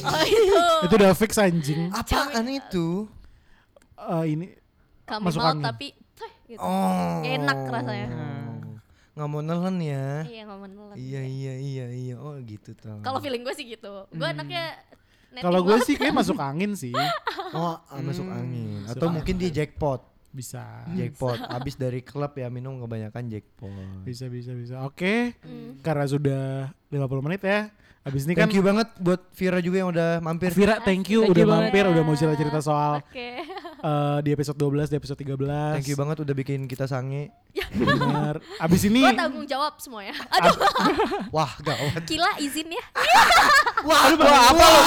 [0.00, 0.56] Oh itu.
[0.88, 1.92] Itu udah fix anjing.
[1.92, 3.06] Apaan itu?
[3.94, 4.46] Eh, ini
[5.04, 5.64] Kami Masuk mau angin.
[5.64, 5.88] tapi
[6.46, 6.58] gitu.
[6.58, 7.20] Oh.
[7.20, 8.08] Enak rasanya.
[9.12, 10.08] Nggak mau nelen ya.
[10.24, 10.94] Iya nggak menelan.
[10.96, 12.14] Iya iya iya iya.
[12.16, 12.98] Oh gitu tuh.
[13.00, 14.08] Kalau feeling gue sih gitu.
[14.08, 14.74] Gue anaknya
[15.30, 16.94] netting kalau gue sih kayak masuk angin sih.
[17.50, 18.86] Oh, ah, masuk angin.
[18.86, 19.14] Masuk Atau angin.
[19.18, 20.00] mungkin dia jackpot.
[20.30, 20.86] Bisa.
[20.94, 21.38] Jackpot.
[21.50, 24.06] Abis dari klub ya minum kebanyakan jackpot.
[24.06, 24.74] Bisa bisa bisa.
[24.86, 25.34] Oke.
[25.42, 25.82] Hmm.
[25.82, 27.70] Karena sudah 50 menit ya.
[28.00, 30.50] Habis ini kan Thank you banget buat Vira juga yang udah mampir.
[30.50, 31.64] Vira thank you Thank udah you banget.
[31.68, 33.28] mampir udah mau cerita-cerita soal Oke.
[33.76, 35.76] eh, di episode 12 di episode 13.
[35.76, 37.28] Thank you banget udah bikin kita sange.
[37.70, 38.40] Bener.
[38.56, 40.16] Abis ini Gue tanggung jawab semuanya.
[40.32, 40.56] Aduh,
[41.28, 42.00] Wah, gawat.
[42.04, 42.84] Kila izin ya.
[43.88, 44.80] Wah, Wah, apa lu?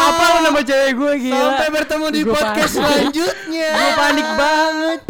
[0.00, 1.36] Apa lu nama cewek gue gila?
[1.52, 2.72] Sampai bertemu di Gua podcast panik.
[2.80, 3.68] selanjutnya.
[3.70, 5.00] Gue panik banget.